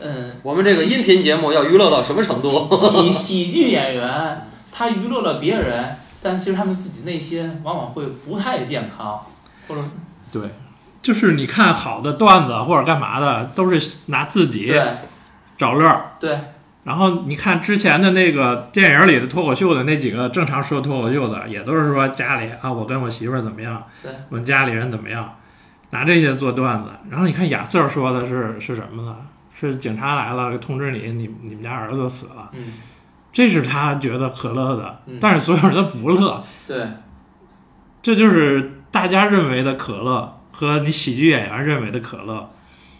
[0.00, 2.74] 嗯，我们这个音频节目要娱乐到什么程度？
[2.74, 9.20] 喜喜剧演员他娱乐了别人，但其实他们自己内心往往会不太健康，
[9.68, 9.82] 或者
[10.32, 10.42] 对，
[11.02, 14.82] 就是你看好的段子或者干嘛的，都是拿自己对
[15.58, 16.12] 找乐儿。
[16.18, 16.38] 对，
[16.84, 25.36] 然后你看之前的那个电影里的脱口秀的那几个正常说脱口秀的，也都是说家里啊，我跟我媳妇儿怎么样，对我们家里人怎么样，
[25.90, 26.90] 拿这些做段子。
[27.10, 29.16] 然后你看亚瑟说的是是什么呢？
[29.54, 32.72] 是警察来了通知你，你你们家儿子死了，嗯，
[33.32, 36.86] 这是他觉得可乐的嗯，但是所有人都不乐，对，
[38.02, 42.50] 这就是大家认为的可乐和你喜剧演员认为的可乐，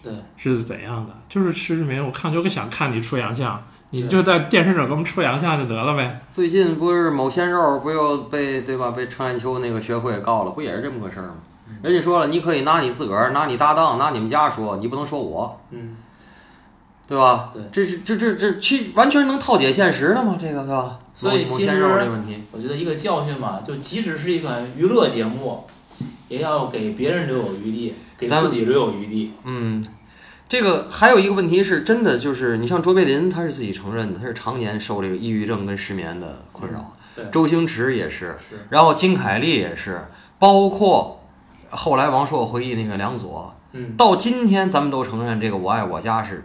[0.03, 1.13] 对，是怎样的？
[1.29, 6.23] 就是施志明，我看就想看你出洋相，你就在电视上给我们出洋相就得了呗。
[6.31, 11.35] 最近不是某鲜肉不又被对吧被程砚秋那个学会告了，不也是这么个事儿吗？
[11.83, 15.97] 人家说了，你可以拿你自个儿、拿你搭档、拿你们家说，你不能说我，嗯，
[17.13, 17.51] 对吧？
[17.53, 20.39] 对这是这这这去完全能套解现实的吗？
[20.41, 20.99] 这个对吧？
[21.15, 25.65] 所以其实这问题，我觉得一个教训吧，就即使是一款娱乐节目，
[26.29, 29.35] 也要给别人留有余地，给自己留有余地。
[29.45, 29.85] 嗯，
[30.49, 36.97] 这个还有一个问题是真的，就是你像卓别林，他是自己承认的，他是常年受这个抑郁症跟失眠的困扰。
[37.15, 40.07] 对周星驰也是，是，然后金凯利也是，
[40.39, 41.21] 包括
[41.69, 46.43] 后来王朔回忆那个梁左，嗯，到今天咱们都承认这个《我爱我家》是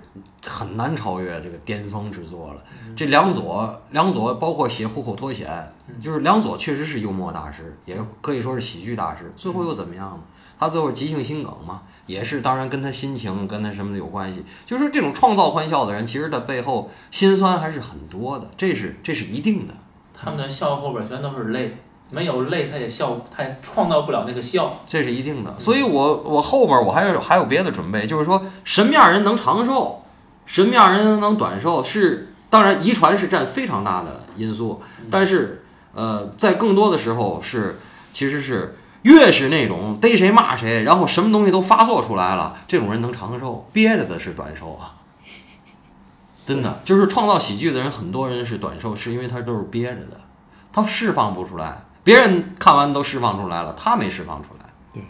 [0.47, 2.63] 很难超越这个巅峰之作了。
[2.95, 5.71] 这梁左，梁左包括写《虎口脱险》，
[6.03, 9.31] 就是梁左确实是幽默大师，也可以说是喜剧大师。
[9.35, 10.19] 最后又怎么样呢？
[10.59, 14.43] 他最后急性心梗嘛，也是当然跟他心情跟他什么的有关系。
[14.65, 19.73] 就是这种创造欢笑的人，其实他背后心酸还是很多的，这是这是一定的。
[20.19, 21.77] 他们的笑后边全都是泪，
[22.09, 24.73] 没有泪他也笑，他也创造不了那个笑。
[24.87, 25.53] 这是一定的。
[25.59, 30.01] 所以我我后边我还有还有别的准备，就是说什么样人能长寿，
[30.47, 34.81] 什么样人能短寿，是当然遗传是占非常大的因素，
[35.11, 37.77] 但是呃，在更多的时候是
[38.11, 44.95] 其实是越是那种逮谁骂谁，然后什么东西都发作出来了，这种人能长寿，憋着的是短寿啊。
[46.45, 50.17] 真的，就是创造喜剧的人，很多人是短寿，是因为他都是憋着的，
[50.71, 51.83] 他释放不出来。
[52.05, 54.65] 别人看完都释放出来了，他没释放出来。
[54.93, 55.03] 对，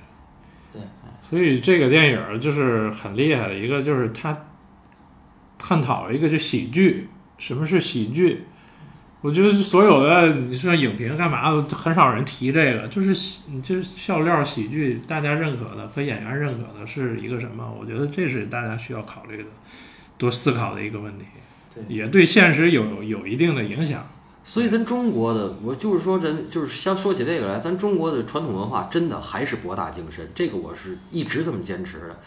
[0.74, 0.82] 对
[1.22, 4.36] 所以这个电影就是很厉害的一个，就是他
[5.58, 8.44] 探讨了一个就喜剧，什么是喜剧？
[9.22, 17.76] 我觉得所有的你说影评干嘛的，很少人提这个，就是喜你就是笑料喜剧，大家认可的和演员认可的是一个什么？
[17.80, 19.50] 我觉得这是大家需要考虑的，
[20.20, 21.26] 多思考的一个问题，
[21.74, 24.08] 对也对现实有有一定的影响。
[24.44, 32.20] 所以咱中国的，我就是说，咱就是像说起这个来，咱中国的传统文化真的还是博大精深，这个我是一直这么坚持的。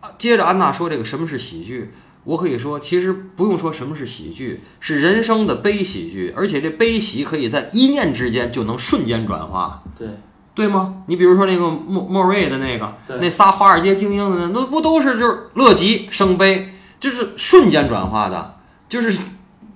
[0.00, 1.92] 啊接着安娜说这个什么是喜剧，
[2.24, 9.82] 我可以说，其实不用说什么是喜剧，是人生的悲喜剧，而且这悲喜可以在一念之间就能瞬间转化。
[9.98, 10.08] 对，
[10.54, 11.02] 对吗？
[11.06, 18.56] 你比如说那个莫莫瑞的那个，对那仨华尔街精英的，那不都是就是乐极生悲，就是瞬间转化的，
[18.88, 19.16] 就是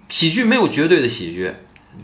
[0.09, 1.53] 喜剧没有绝对的喜剧，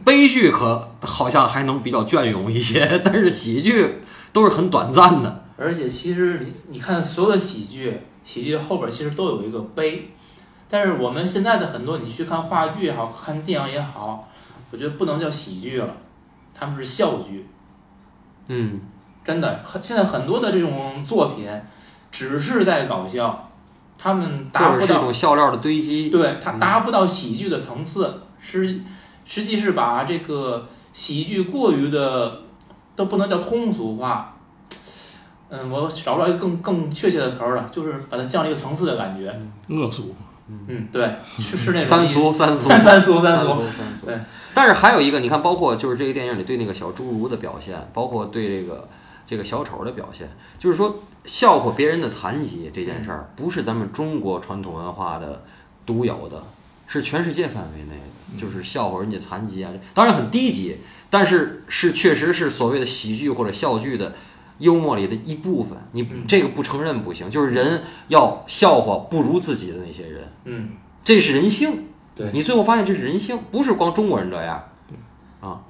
[0.04, 4.00] 悲剧可好像还能比较隽永一些， 但是喜剧
[4.32, 5.44] 都是很短暂的。
[5.56, 10.10] 而且其实你你看所有的喜剧，喜剧后边其实都有一个悲，
[10.72, 14.26] 但是我们现在的很多你去看话剧也好看电影也好，
[14.70, 15.94] 我觉得不能叫喜剧了，
[16.54, 17.46] 他们是笑剧。
[18.48, 18.80] 嗯，
[19.22, 21.46] 真的，很现在很多的这种作品
[22.10, 23.50] 只是在搞笑，
[23.98, 26.08] 他们达不到一种笑料的堆积。
[26.08, 28.80] 对他嗯达不到喜剧的层次，实
[29.26, 32.40] 实际是把这个喜剧过于的
[32.96, 34.34] 都不能叫通俗化。
[35.50, 39.28] 嗯，我找不到一个更更确切的词儿了，就是把它降了一个层次的感觉。
[39.68, 40.14] 恶俗，
[40.48, 42.68] 嗯，对，是是那种三俗三俗。
[42.68, 44.18] 三俗三俗，三俗对。
[44.52, 48.88] 但是还有一个，你看，包括就是这个电影里对那个小侏儒的表现，包括对这个
[49.26, 50.28] 这个小丑的表现，
[50.58, 55.44] 就是说笑话别人的残疾这件事儿，不是咱们中国传统文化的
[55.86, 56.42] 独有的，
[56.86, 60.76] 是全世界范围内的，就是笑话人家残疾啊，当然很低级，
[61.08, 64.14] 但是是确实是所谓的喜剧或者笑剧的。
[64.62, 67.28] 幽默里的一部分，你嗯这个不承认不行。
[67.28, 70.70] 就是人要笑话不如自己的那些人，嗯，
[71.04, 71.88] 这是人性。
[72.14, 74.62] 对你最后发现这是人性，不是光中国人这样。
[75.40, 75.60] 啊，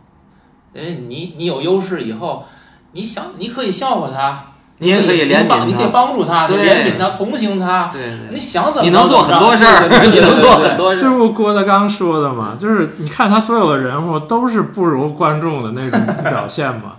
[0.74, 2.44] 哎你你有优势以后，
[2.92, 11.10] 你想你可以笑话他，你也可以怜悯他你可以帮助他，怜悯他，同情他，对对你想怎么你能做很多事儿， 你能做很多事儿。
[11.10, 12.58] 这不郭德纲说的嘛？
[12.60, 16.96] 就是你看他所有的人物都是不如观众的那种表现嘛，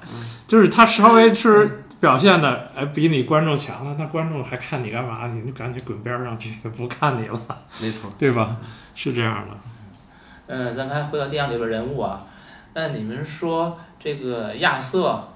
[0.48, 5.26] 就是他稍微是 表现的哎比你观众强了，那观众还看你干嘛？
[5.30, 7.41] 你赶紧滚边上去，不看你了，
[7.82, 8.58] 没错，对吧？
[8.93, 9.56] 是这样的。
[10.47, 12.28] 嗯，咱们还回到电影里边人物啊，
[12.74, 15.30] 那你们说这个亚瑟，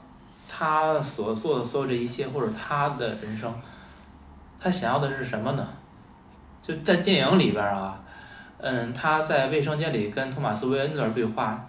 [0.49, 3.55] 他所做的所有这一切，或者他的人生，
[4.59, 5.65] 他想要的是什么呢？
[6.61, 8.01] 就在电影里边儿啊，
[8.57, 11.65] 嗯，他在卫生间里跟托马斯·韦恩那段对话，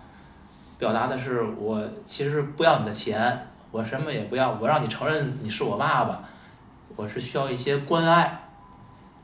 [0.77, 6.23] 表达的是我其实不要你的钱，我什么也不要，我让你承认你是我爸爸，
[6.97, 8.49] 我是需要一些关爱，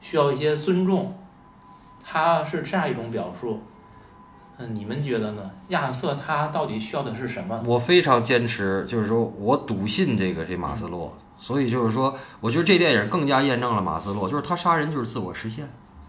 [0.01, 1.16] 需要一些尊重，
[2.05, 3.62] 他是这样一种表述。
[4.59, 5.51] 嗯，你们觉得呢？
[5.68, 7.61] 亚瑟他到底需要的是什么？
[7.66, 15.68] 我非常坚持，就是说我笃信这个这马斯洛，所以就是说，我觉得这电影更加验证了马斯洛，就是他杀人就是自我实现，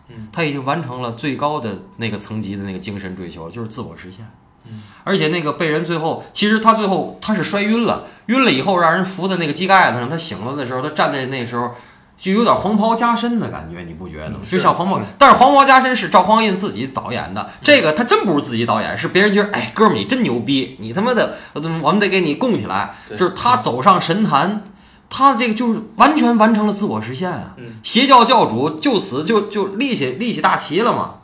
[0.09, 4.23] 嗯，他已经完成了最高的那个层级的那个精神追求，就是自我实现。
[4.69, 11.71] 嗯，而且那个被人最后，其实他最后他是摔晕了，晕了以后让人扶在那个机盖子上，他醒了的时候，他站在那时候
[12.17, 14.37] 就有点黄袍加身的感觉，你不觉得吗？
[14.41, 22.95] 嗯就是像黄袍，但是黄袍加身是赵匡胤自己导演的，这个他真不是自己导演，是别人觉得，哎，哥们儿你真牛逼，你他妈的，我们得给你供起来。
[23.09, 24.63] 就是他走上神坛，
[25.09, 27.53] 他这个就是完全完成了自我实现啊！
[27.57, 31.15] 嗯邪教教主就此就就立起立起大旗了嘛，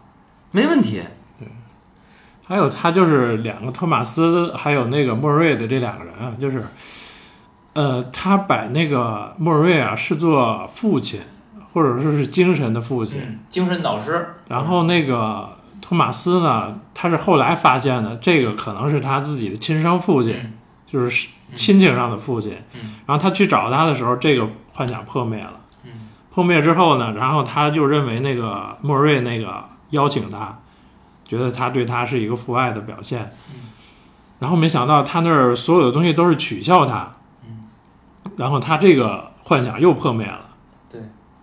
[0.51, 1.01] 没问题。
[2.51, 6.61] 还有他就是两个托马斯，还有那个莫瑞的这两个人啊，就是，
[7.71, 11.21] 呃，他把那个莫瑞啊视作父亲，
[11.71, 13.21] 或者说是精神的父亲。
[13.25, 14.33] 嗯，精神导师。
[14.49, 15.47] 然后那个
[15.79, 20.51] 托马斯呢，他是后来发现的，这个可能是他自己的亲生父亲，嗯
[20.85, 22.51] 就是亲情上的父亲。
[22.73, 25.53] 嗯然后他去找他的时候，这个幻想破灭了。
[25.85, 30.59] 嗯破灭之后呢，然后他就认为那个莫瑞那个邀请他，
[31.31, 33.33] 觉得他对他是一个父爱的表现。
[33.49, 33.55] 嗯
[34.39, 37.09] 然后没想到他那儿所有的东西都是取笑他。
[37.45, 37.69] 嗯
[38.35, 40.49] 然后他这个幻想又破灭了。
[40.89, 40.99] 对，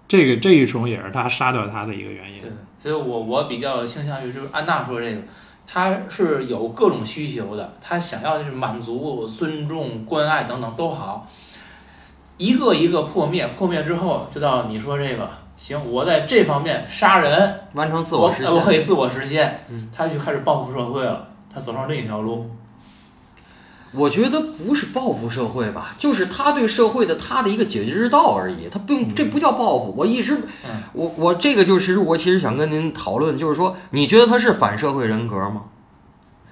[0.07, 2.39] 这个这一重也是他杀掉他的一个原因。
[2.39, 5.23] 对，所以我我比较倾向于就是安娜说这个，
[5.67, 11.27] 他是有各种需求的，他想要就是满足、尊重、关爱等等都好，
[12.37, 18.55] 一个一个破灭，破灭之后就到你说这个，行，我在这方面杀人，完成自我实现。
[18.55, 22.49] 我可以自我实现嗯，他就开始报复社会了，他走上另一条路，
[23.93, 29.93] 我觉得不是报复社会吧，就是他对社会的他的一个解决之道而已，他并这不叫报复。
[29.97, 35.65] 我一直嗯，我我这个就是我其实想跟您讨论，就是说，你觉得他是反社会人格吗？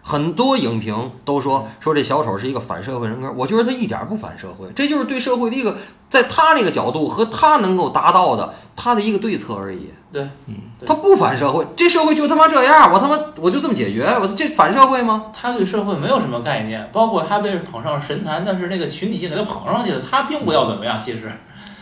[0.09, 5.76] 很多影评都说说这小丑是一个反社会人格，我觉得他一点不反社会，这就是对社会的一个
[6.09, 9.90] 在他那个角度和他能够达到的他的一个对策而已。
[10.12, 10.54] 对，嗯
[10.86, 15.26] 他不反社会，这社会就他妈这样，我他妈我就这么解决，我这反社会吗？
[15.32, 21.32] 他对社会没有什么概念，包括他被捧上神坛，但是那个群体性给他捧上去了，他并不要怎么样，其实，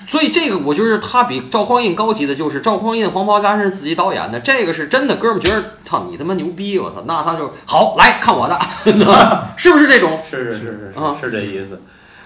[0.07, 8.59] 所以这个我觉得他比赵匡胤高级的就是赵匡胤黄袍加身是自己导演的，这个是真的哥们儿觉得操你他妈牛逼，我操，那他就好来看我的，
[9.57, 10.21] 是不是这种？
[10.31, 11.83] 是是是是啊是这意思，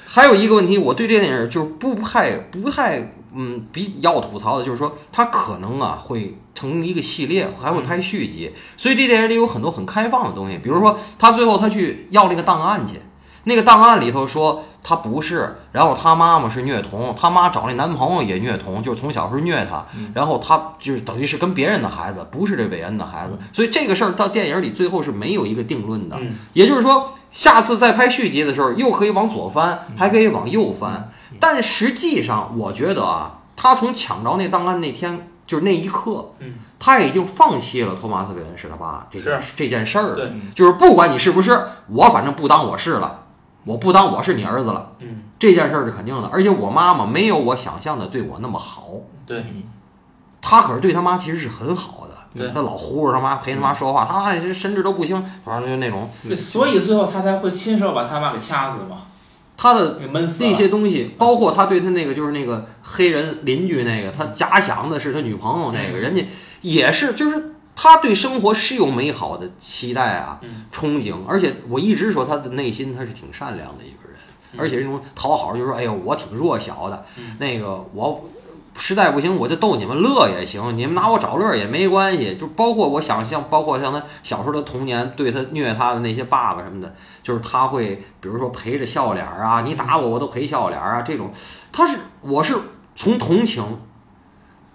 [0.07, 13.01] 还有一个问题，我对这电影就是不太不太嗯比要吐槽的，就是说它可能啊会成一个系列，还会拍续集，所以这电影里有很多很开放的东西，比如说他最后他去要那个档案去。
[13.49, 26.17] 那个档案里头说他不是，然后他妈妈是虐童，他妈找那男朋友也虐童，就是从小时候虐他，然后他就是等于是跟别人的孩子，不是这韦恩的孩子，所以这个事儿到电影里最后是没有一个定论的。
[26.21, 26.35] 嗯。
[26.53, 31.11] 也就是说，下次再拍续集的时候，又可以往左翻，还可以往右翻。
[31.41, 40.17] 但实际上，我觉得啊，他从抢着那档案那天，就是那一刻，嗯，他已经放弃了托马斯·韦恩是他爸这件是这件事儿了。
[40.17, 43.27] 对，就是不管你是不是，我反正不当我是了，
[43.69, 46.29] 我不当我是你儿子了，嗯，这件事儿是肯定的。
[46.33, 48.89] 而且我妈妈没有我想象的对我那么好，
[49.27, 49.45] 对，
[50.41, 52.15] 他可是对他妈其实是很好的。
[52.35, 52.51] 对。
[52.51, 59.03] 他老呼着他妈陪他妈说话，他妈这神志都不清，反正就那种对，所以最后他才会亲手把他妈给掐死嘛，
[59.57, 59.99] 他的
[60.41, 66.01] 那些东西，包括他对他那个就是那个黑人邻居那个，他假想的是他女朋友那个，嗯。
[66.01, 66.27] 人家
[66.63, 74.19] 也是就是他对生活是有美好的期待啊，嗯憧憬，而且我一直说他的内心他是挺善良的一个人，
[74.55, 78.29] 嗯而且这种讨好就是说，哎呦我挺弱小的，嗯那个我。
[78.81, 82.37] 实在不行，我就逗你们乐也行，你们拿我找乐也没关系。
[82.37, 91.33] 就包括我想像，包括像他小时候的童年，对他虐他的那些爸爸什么的，就是他会，比如说陪着笑脸儿啊，你打我我都陪笑脸儿啊，这种，
[91.73, 92.57] 他是我是
[92.95, 93.81] 从同情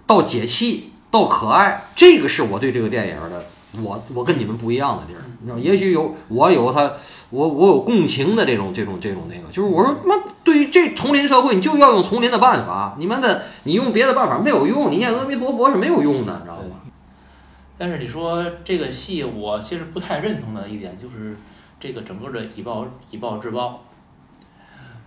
[0.06, 3.44] 到解气到可爱，这个是我对这个电影的，
[3.80, 6.94] 我我跟你们不一样的地儿，你知道，也许有我有他，
[7.30, 16.80] 我我有共情的这种这种这种那个，就是我说妈，对于这丛林社会，你就要用丛林的办法，你们的你用别的办法没有用，你念阿弥陀佛是没有用的，你知道吗？
[17.78, 21.36] 但是你说这个戏，我其实不太认同的一点就是
[21.78, 23.84] 这个整个的以暴以暴制暴。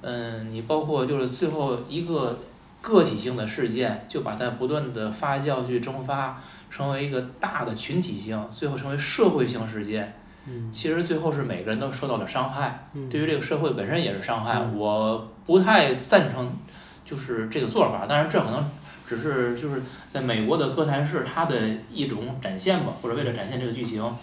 [0.01, 2.39] 嗯，你包括就是最后一个
[2.81, 10.13] 个体性的事件，就把它不断的发酵去蒸发，成为一个大的群体性，最后成为社会性事件。
[10.49, 14.59] 嗯其实最后是每个人都受到了伤害，嗯对于这个社会本身也是伤害。
[14.59, 16.55] 嗯我不太赞成
[17.03, 18.65] 就是这个做法，但是这可能
[19.05, 21.59] 只是就是在美国的哥谭市它的
[21.91, 24.15] 一种展现吧，或者为了展现这个剧情。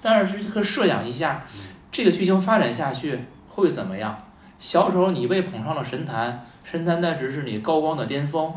[0.00, 1.44] 但是这个设想一下，
[1.92, 4.29] 这个剧情发展下去会怎么样？
[4.60, 8.52] 小丑你被捧上了神坛，神坛那只是你高光的巅峰，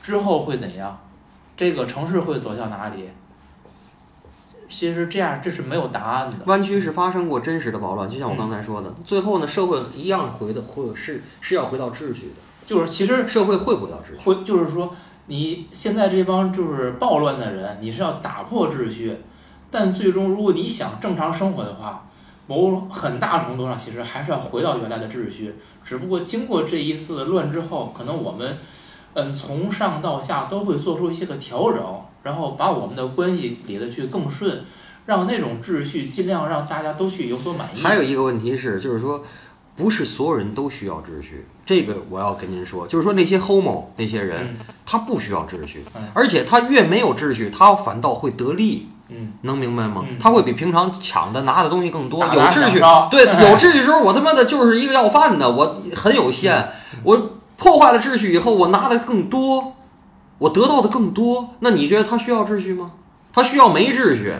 [0.00, 1.00] 之后会怎样？
[1.56, 3.10] 这个城市会走向哪里？
[4.68, 6.38] 其实这样这是没有答案的。
[6.46, 14.24] 湾区是发生过真实的暴乱，就像我刚才说的，最后呢，社会一样回的会是是要回到秩序的，就是其实社会会回到秩序。
[14.24, 14.94] 会就是说，
[15.26, 19.18] 你现在这帮就是暴乱的人，你是要打破秩序，
[19.72, 22.08] 但最终如果你想正常生活的话，
[22.46, 25.54] 某很大程度上其实还是要回到原来的秩序。
[25.84, 28.58] 只不过经过这一次乱之后，可能我们
[29.14, 31.82] 嗯从上到下都会做出一些个调整，
[32.22, 34.64] 然后把我们的关系理得去更顺。
[35.04, 37.82] 让那种秩序尽量让大家都去有所满意。
[37.82, 39.24] 还有一个问题是，就是说，
[39.74, 41.44] 不是所有人都需要秩序。
[41.66, 48.90] 这个我要跟您说，就是说那些 homo 那些人，嗯他不需要秩序嗯，而且他越没有秩序，他反倒会得利。
[49.14, 50.16] 嗯，能明白吗嗯？
[50.20, 52.20] 他会比平常抢的拿的东西更多。
[52.24, 52.78] 有秩序，
[53.10, 56.56] 对，有 秩序时候，我他妈的就是一个要饭的，我很有限。
[56.56, 56.68] 嗯
[57.04, 59.74] 我破坏了秩序以后，我拿的更多，
[60.38, 61.54] 我得到的更多。
[61.60, 62.92] 那你觉得他需要秩序吗？
[63.32, 64.32] 他需要没秩序，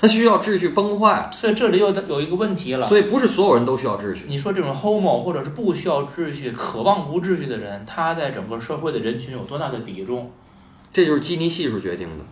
[0.00, 1.28] 他需要秩序崩坏。
[1.32, 2.86] 所以这里又有一个问题了。
[2.86, 4.26] 所以不是所有人都需要秩序。
[4.28, 10.30] 你说这种 homo 或者是不需要秩序、渴望无秩序的人，他在整个社会的人群有多大的比重？
[10.92, 12.24] 这就是基尼系数决定的，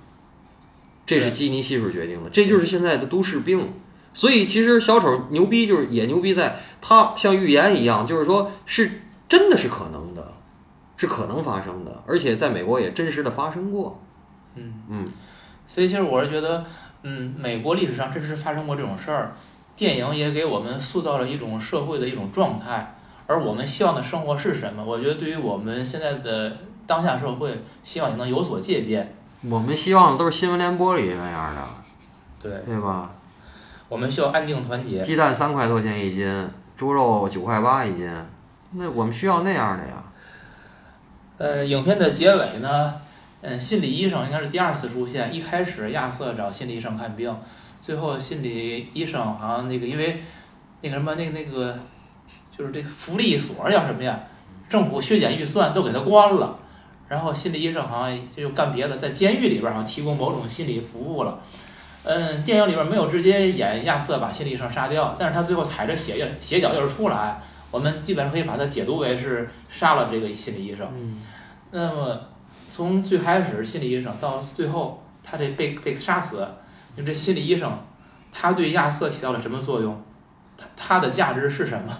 [1.08, 3.72] 这是基尼系数决定的，这就是现在的都市病。
[4.12, 10.34] 所以其实小丑牛逼，就是也牛逼在他像预言一样，就是说是真的是可能的，
[10.98, 14.02] 是可能发生的，而且在美国也真实的发生过。
[14.56, 15.06] 嗯，嗯，
[15.66, 16.66] 所以其实我是觉得，
[17.04, 19.32] 嗯，美国历史上真实发生过这种事儿，
[19.74, 22.96] 电影也给我们塑造了一种社会的一种状态。
[23.26, 24.84] 而我们希望的生活是什么？
[24.84, 29.14] 我觉得对于我们现在的当下社会，希望也能有所借鉴。
[29.42, 31.62] 我们希望的都是新闻联播里那样的，
[32.42, 33.10] 对，对吧？
[33.88, 35.00] 我们需要安定团结。
[35.00, 38.10] 鸡蛋三块多钱一斤，猪肉九块八一斤，
[38.72, 40.04] 那我们需要那样的呀。
[41.38, 42.94] 呃，影片的结尾呢，
[43.42, 45.32] 嗯，心理医生应该是第二次出现。
[45.32, 47.34] 一开始亚瑟找心理医生看病，
[47.80, 50.20] 最后心理医生好像那个因为
[50.80, 51.78] 那个什么那个那个
[52.50, 54.18] 就是这个福利所叫什么呀？
[54.68, 56.58] 政府削减预算都给他关了，
[57.08, 61.40] 然后心理医生好像就又干别的，在监狱里边儿好像提供某种心理服务了。
[62.04, 67.40] 嗯，电影里边没有直接演亚瑟把心理医生杀掉，但是他最后踩着血血脚印儿出来，
[67.70, 70.86] 我们基本上可以把它解读为是杀了这个心理医生。
[70.94, 71.20] 嗯，
[71.70, 72.20] 那么
[72.70, 76.46] 从最开始心理医生到最后他这被被杀死，
[76.96, 77.78] 就这心理医生
[78.32, 80.00] 他对亚瑟起到了什么作用？
[80.56, 81.98] 他他的价值是什么？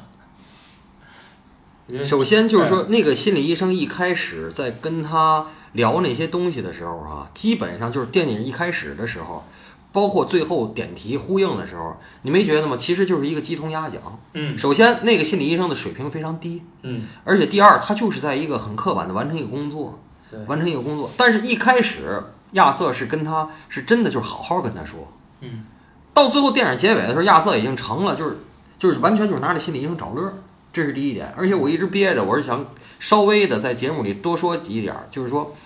[2.04, 9.44] 首先就是说，那个心理医生一开始在跟他聊那些东西的时候啊，基本上就是电影一开始的时候，
[9.92, 12.76] 包括最后点题呼应的时候，你没觉得吗？
[12.76, 14.00] 其实就是一个鸡同鸭讲。
[14.34, 19.98] 嗯首先，那个心理医生的水平非常低，嗯而且第二，他就是在一个很刻板的完成一个工作，
[20.46, 21.10] 完成一个工作。
[21.16, 22.22] 但是，一开始
[22.52, 25.10] 亚瑟是跟他是真的就是好好跟他说，
[25.40, 25.64] 嗯
[26.12, 28.38] 到最后电影结尾的时候，亚瑟已经成了，就是
[28.78, 30.34] 就是完全就是拿着心理医生找乐儿，
[30.78, 31.34] 这是第一点。
[31.36, 32.64] 而且我一直憋着，我是想
[33.00, 35.56] 稍微的在节目里多说几点儿，就是说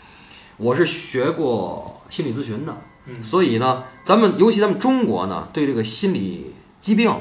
[0.56, 7.14] 我是学过心理咨询的，嗯所以呢，咱们尤其咱们中国呢，对这个心理疾病，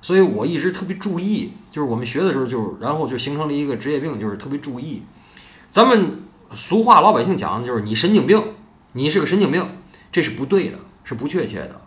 [0.00, 5.02] 所以我一直特别注意，就是我们学的时候就然后就形成了一个职业病，就是特别注意。
[5.70, 6.22] 咱们
[6.54, 8.42] 俗话老百姓讲的就是你神经病，
[8.92, 9.66] 你是个神经病，
[10.10, 11.80] 这是不对的，是不确切的。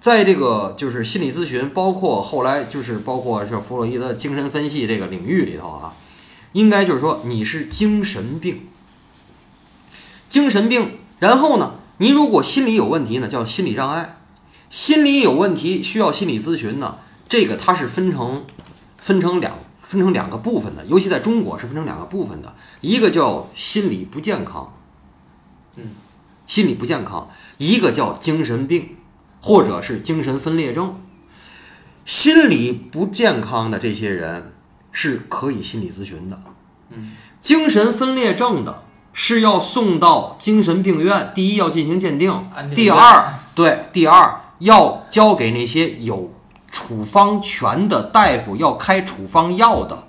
[0.00, 5.92] 在这个就是心理咨询，包括后来就是包括像弗洛伊德精神分析这个领域里头啊，
[6.52, 8.68] 应该就是说你是精神病，
[10.28, 10.92] 精神病。
[11.18, 14.16] 然后呢，你如果心理有问题呢，叫心理障碍。
[14.70, 16.96] 心理有问题需要心理咨询呢，
[17.28, 18.46] 这个它是分成
[18.96, 24.72] 分成两分成两个部分的，尤其在中国是分成两个部分的，一个叫心理不健康，
[25.76, 25.90] 嗯，
[26.46, 27.28] 心理不健康，
[27.58, 28.96] 一个叫精神病，
[29.40, 31.00] 或者是精神分裂症。
[32.04, 34.52] 心理不健康的这些人
[34.90, 36.42] 是可以心理咨询的，
[36.90, 38.82] 嗯精神分裂症的
[39.12, 46.34] 是要送到精神病院，第一要进行鉴定，第二对，第二要交给那些有
[46.70, 50.04] 处方权的大夫，要开处方药的。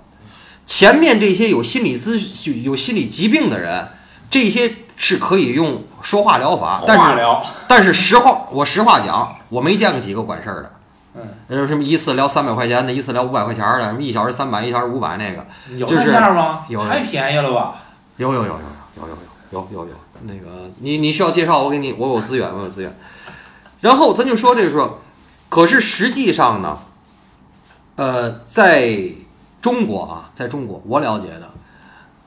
[0.66, 3.88] 前面这些有心理咨有心理疾病的人，
[4.30, 7.26] 这些是可以用说话疗法，但是
[7.66, 10.72] 但是实话，我实话讲，我没见过几个管事儿的。
[11.16, 15.44] 嗯，有什么一次聊三百块钱的，一次聊五百块钱的，什么一小时三百，一小时五百那个，
[15.76, 16.60] 有就是那样吗？
[16.68, 17.74] 有太便宜了吧？
[18.16, 18.52] 有有有有
[18.96, 19.16] 有有有
[19.50, 22.96] 有有有有那个你你需要介绍，我给你，我有资源，我有资源。
[23.80, 25.00] 然后咱就说这个说，
[25.48, 26.78] 可是实际上呢，
[27.96, 29.00] 呃，在
[29.60, 31.50] 中国啊，在中国我了解的，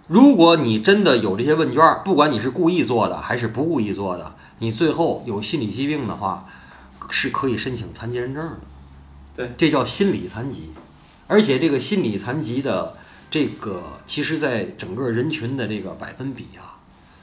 [0.08, 6.45] 如果你真的有这些问卷儿，不管你是故意做的还是不故意做的，你最后有心理疾病的话，
[7.10, 8.58] 是可以申请残疾人证的。
[9.36, 10.70] 对，这叫心理残疾，
[11.28, 12.95] 而且这个心理残疾的
[13.32, 16.78] 这个，其实在整个人群的这个百分比啊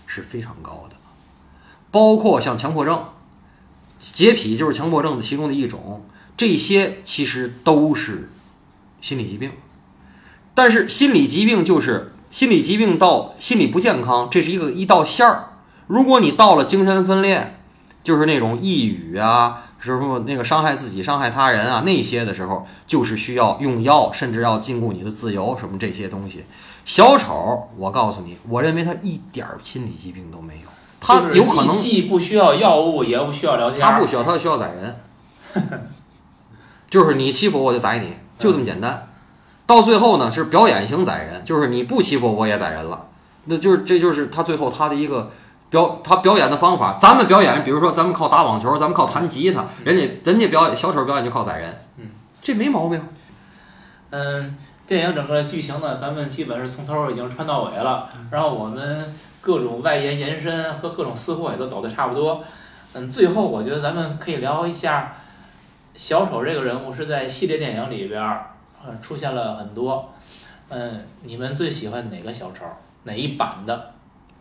[0.07, 0.97] 是非常高的，
[1.91, 3.05] 包括像强迫症、
[3.99, 6.05] 洁癖就是强迫症的其中的一种，
[6.37, 8.31] 这些其实都是
[9.01, 9.53] 心理疾病。
[10.55, 15.51] 但是心理疾病就是心理疾病到心理不健康，这是一个一道线儿。
[15.87, 17.59] 如果你到了精神分裂，
[18.03, 26.47] 就是那种抑郁啊，什么那个伤害自己、伤害他人啊那些的时候，就是需要用药，甚至要禁锢你的自由，什么这些东西。
[26.87, 30.69] 小丑，我告诉你，我认为他一点儿心理疾病都没有，
[31.03, 33.83] 他有可能既既不需要药物，也不需要聊天。
[33.83, 34.97] 他不需要，他需要宰人，
[36.89, 39.09] 就是你欺负我，我就宰你，就这么简单。
[39.73, 43.09] 到最后呢，是表演型宰人，就是你不欺负我，我也宰人了。
[43.47, 45.31] 那就是这就是他最后他的一个
[45.71, 46.99] 表他表演的方法。
[47.01, 52.09] 咱们表演，比如说咱们靠打网球，咱们靠弹吉他，人家人家表演小丑表演就靠宰人，嗯，
[52.43, 53.01] 这没毛病。
[54.11, 59.11] 嗯，电影整个剧情呢，咱们基本是从头已经穿到尾了，然后我们
[59.41, 62.45] 各种外延延伸和各种私货也都抖得差不多。
[62.93, 65.15] 嗯，最后我觉得咱们可以聊一下
[65.95, 68.52] 小丑这个人物是在系列电影里边儿，
[68.85, 70.13] 呃，出现了很多。
[70.69, 72.65] 嗯，你们最喜欢哪个小丑？
[73.05, 73.93] 哪一版的？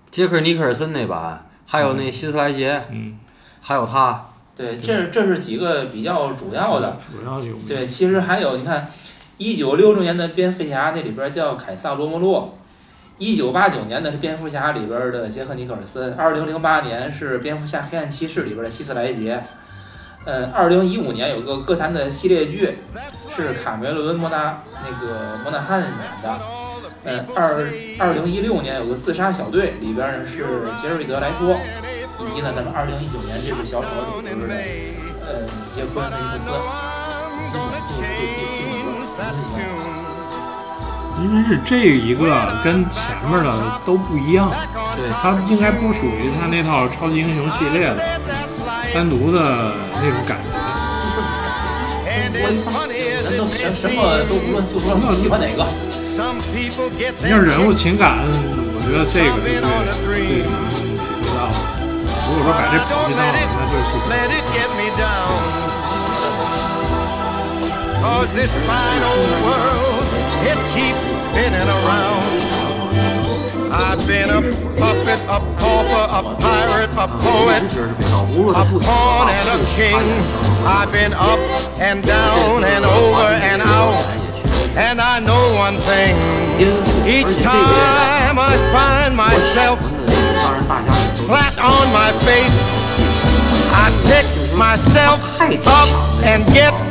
[0.09, 3.17] 杰克尼克尔森那版，还有那希斯莱杰，嗯，
[3.61, 6.97] 还有他，对，这这是几个比较主要的。
[7.11, 8.89] 主要有对，其实还有你看，
[9.37, 12.57] 一九六六年的蝙蝠侠那里边叫凯撒罗摩洛，
[13.17, 19.43] 一九八九年的是蝙蝠侠里边的杰克尼克尔森，二零零八年是蝙蝠侠黑暗骑士里边的希斯莱杰，
[20.25, 22.77] 嗯，二零一五年有个歌坛的系列剧
[23.29, 25.89] 是卡梅伦莫纳那个莫纳汉演
[26.21, 26.39] 的。
[27.03, 27.67] 嗯，二
[27.97, 30.45] 二零一六年有个自杀小队，里边呢是
[30.79, 31.57] 杰瑞德莱托，
[32.19, 34.53] 以及呢咱们二零一九年这部小丑里边的
[35.25, 35.41] 呃
[35.71, 36.51] 杰昆菲尼克斯，
[37.43, 39.81] 基本就是这几这几个，你最喜欢
[41.21, 42.29] 因为是这一个
[42.63, 44.51] 跟前面的都不一样，
[44.95, 47.97] 对，它应该不属于他那套超级英雄系列的
[48.93, 49.39] 单独的
[49.95, 50.49] 那种感觉。
[51.01, 51.15] 就是
[52.05, 52.69] 感觉多一块，
[53.23, 53.97] 咱都什什么
[54.29, 55.65] 都不论，就说你喜欢哪个。
[57.23, 60.43] 你要人物情感，我觉得这个是最最能体会
[61.31, 61.55] 到的。
[62.27, 65.39] 如果说把这跑题到了，那就是 Let it get me down.
[68.01, 70.03] Cause this fine old world,
[70.43, 72.60] it keeps spinning around.
[73.73, 74.41] I've been a
[74.77, 77.63] puppet, a pauper, a pirate, a poet,
[78.51, 79.95] a pawn and a king.
[80.65, 81.39] I've been up
[81.79, 84.13] and down and over and out.
[84.75, 86.17] And I know one thing.
[87.07, 89.79] Each time I find myself
[91.25, 92.83] flat on my face,
[93.71, 96.90] I pick myself up and get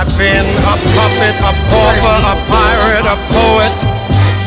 [0.00, 3.76] I've been a puppet, a pauper, a pirate, a poet,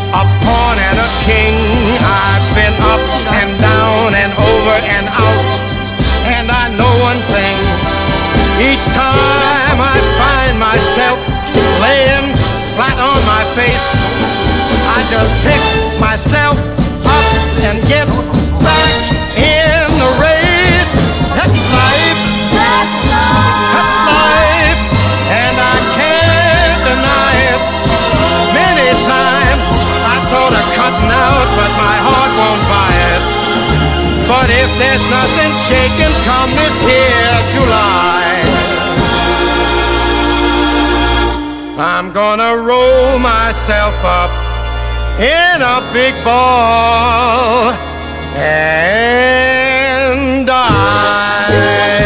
[0.09, 1.53] a pawn and a king.
[2.01, 3.05] I've been up
[3.37, 5.45] and down and over and out.
[6.25, 7.57] And I know one thing.
[8.65, 11.21] Each time I find myself
[11.85, 12.33] laying
[12.73, 13.93] flat on my face,
[14.89, 15.61] I just pick
[16.01, 16.57] myself
[17.05, 17.29] up
[17.61, 18.09] and get
[31.33, 33.23] out, but my heart won't buy it.
[34.31, 38.25] But if there's nothing shaking come this here July,
[41.77, 44.31] I'm gonna roll myself up
[45.19, 47.73] in a big ball
[48.37, 52.02] and die.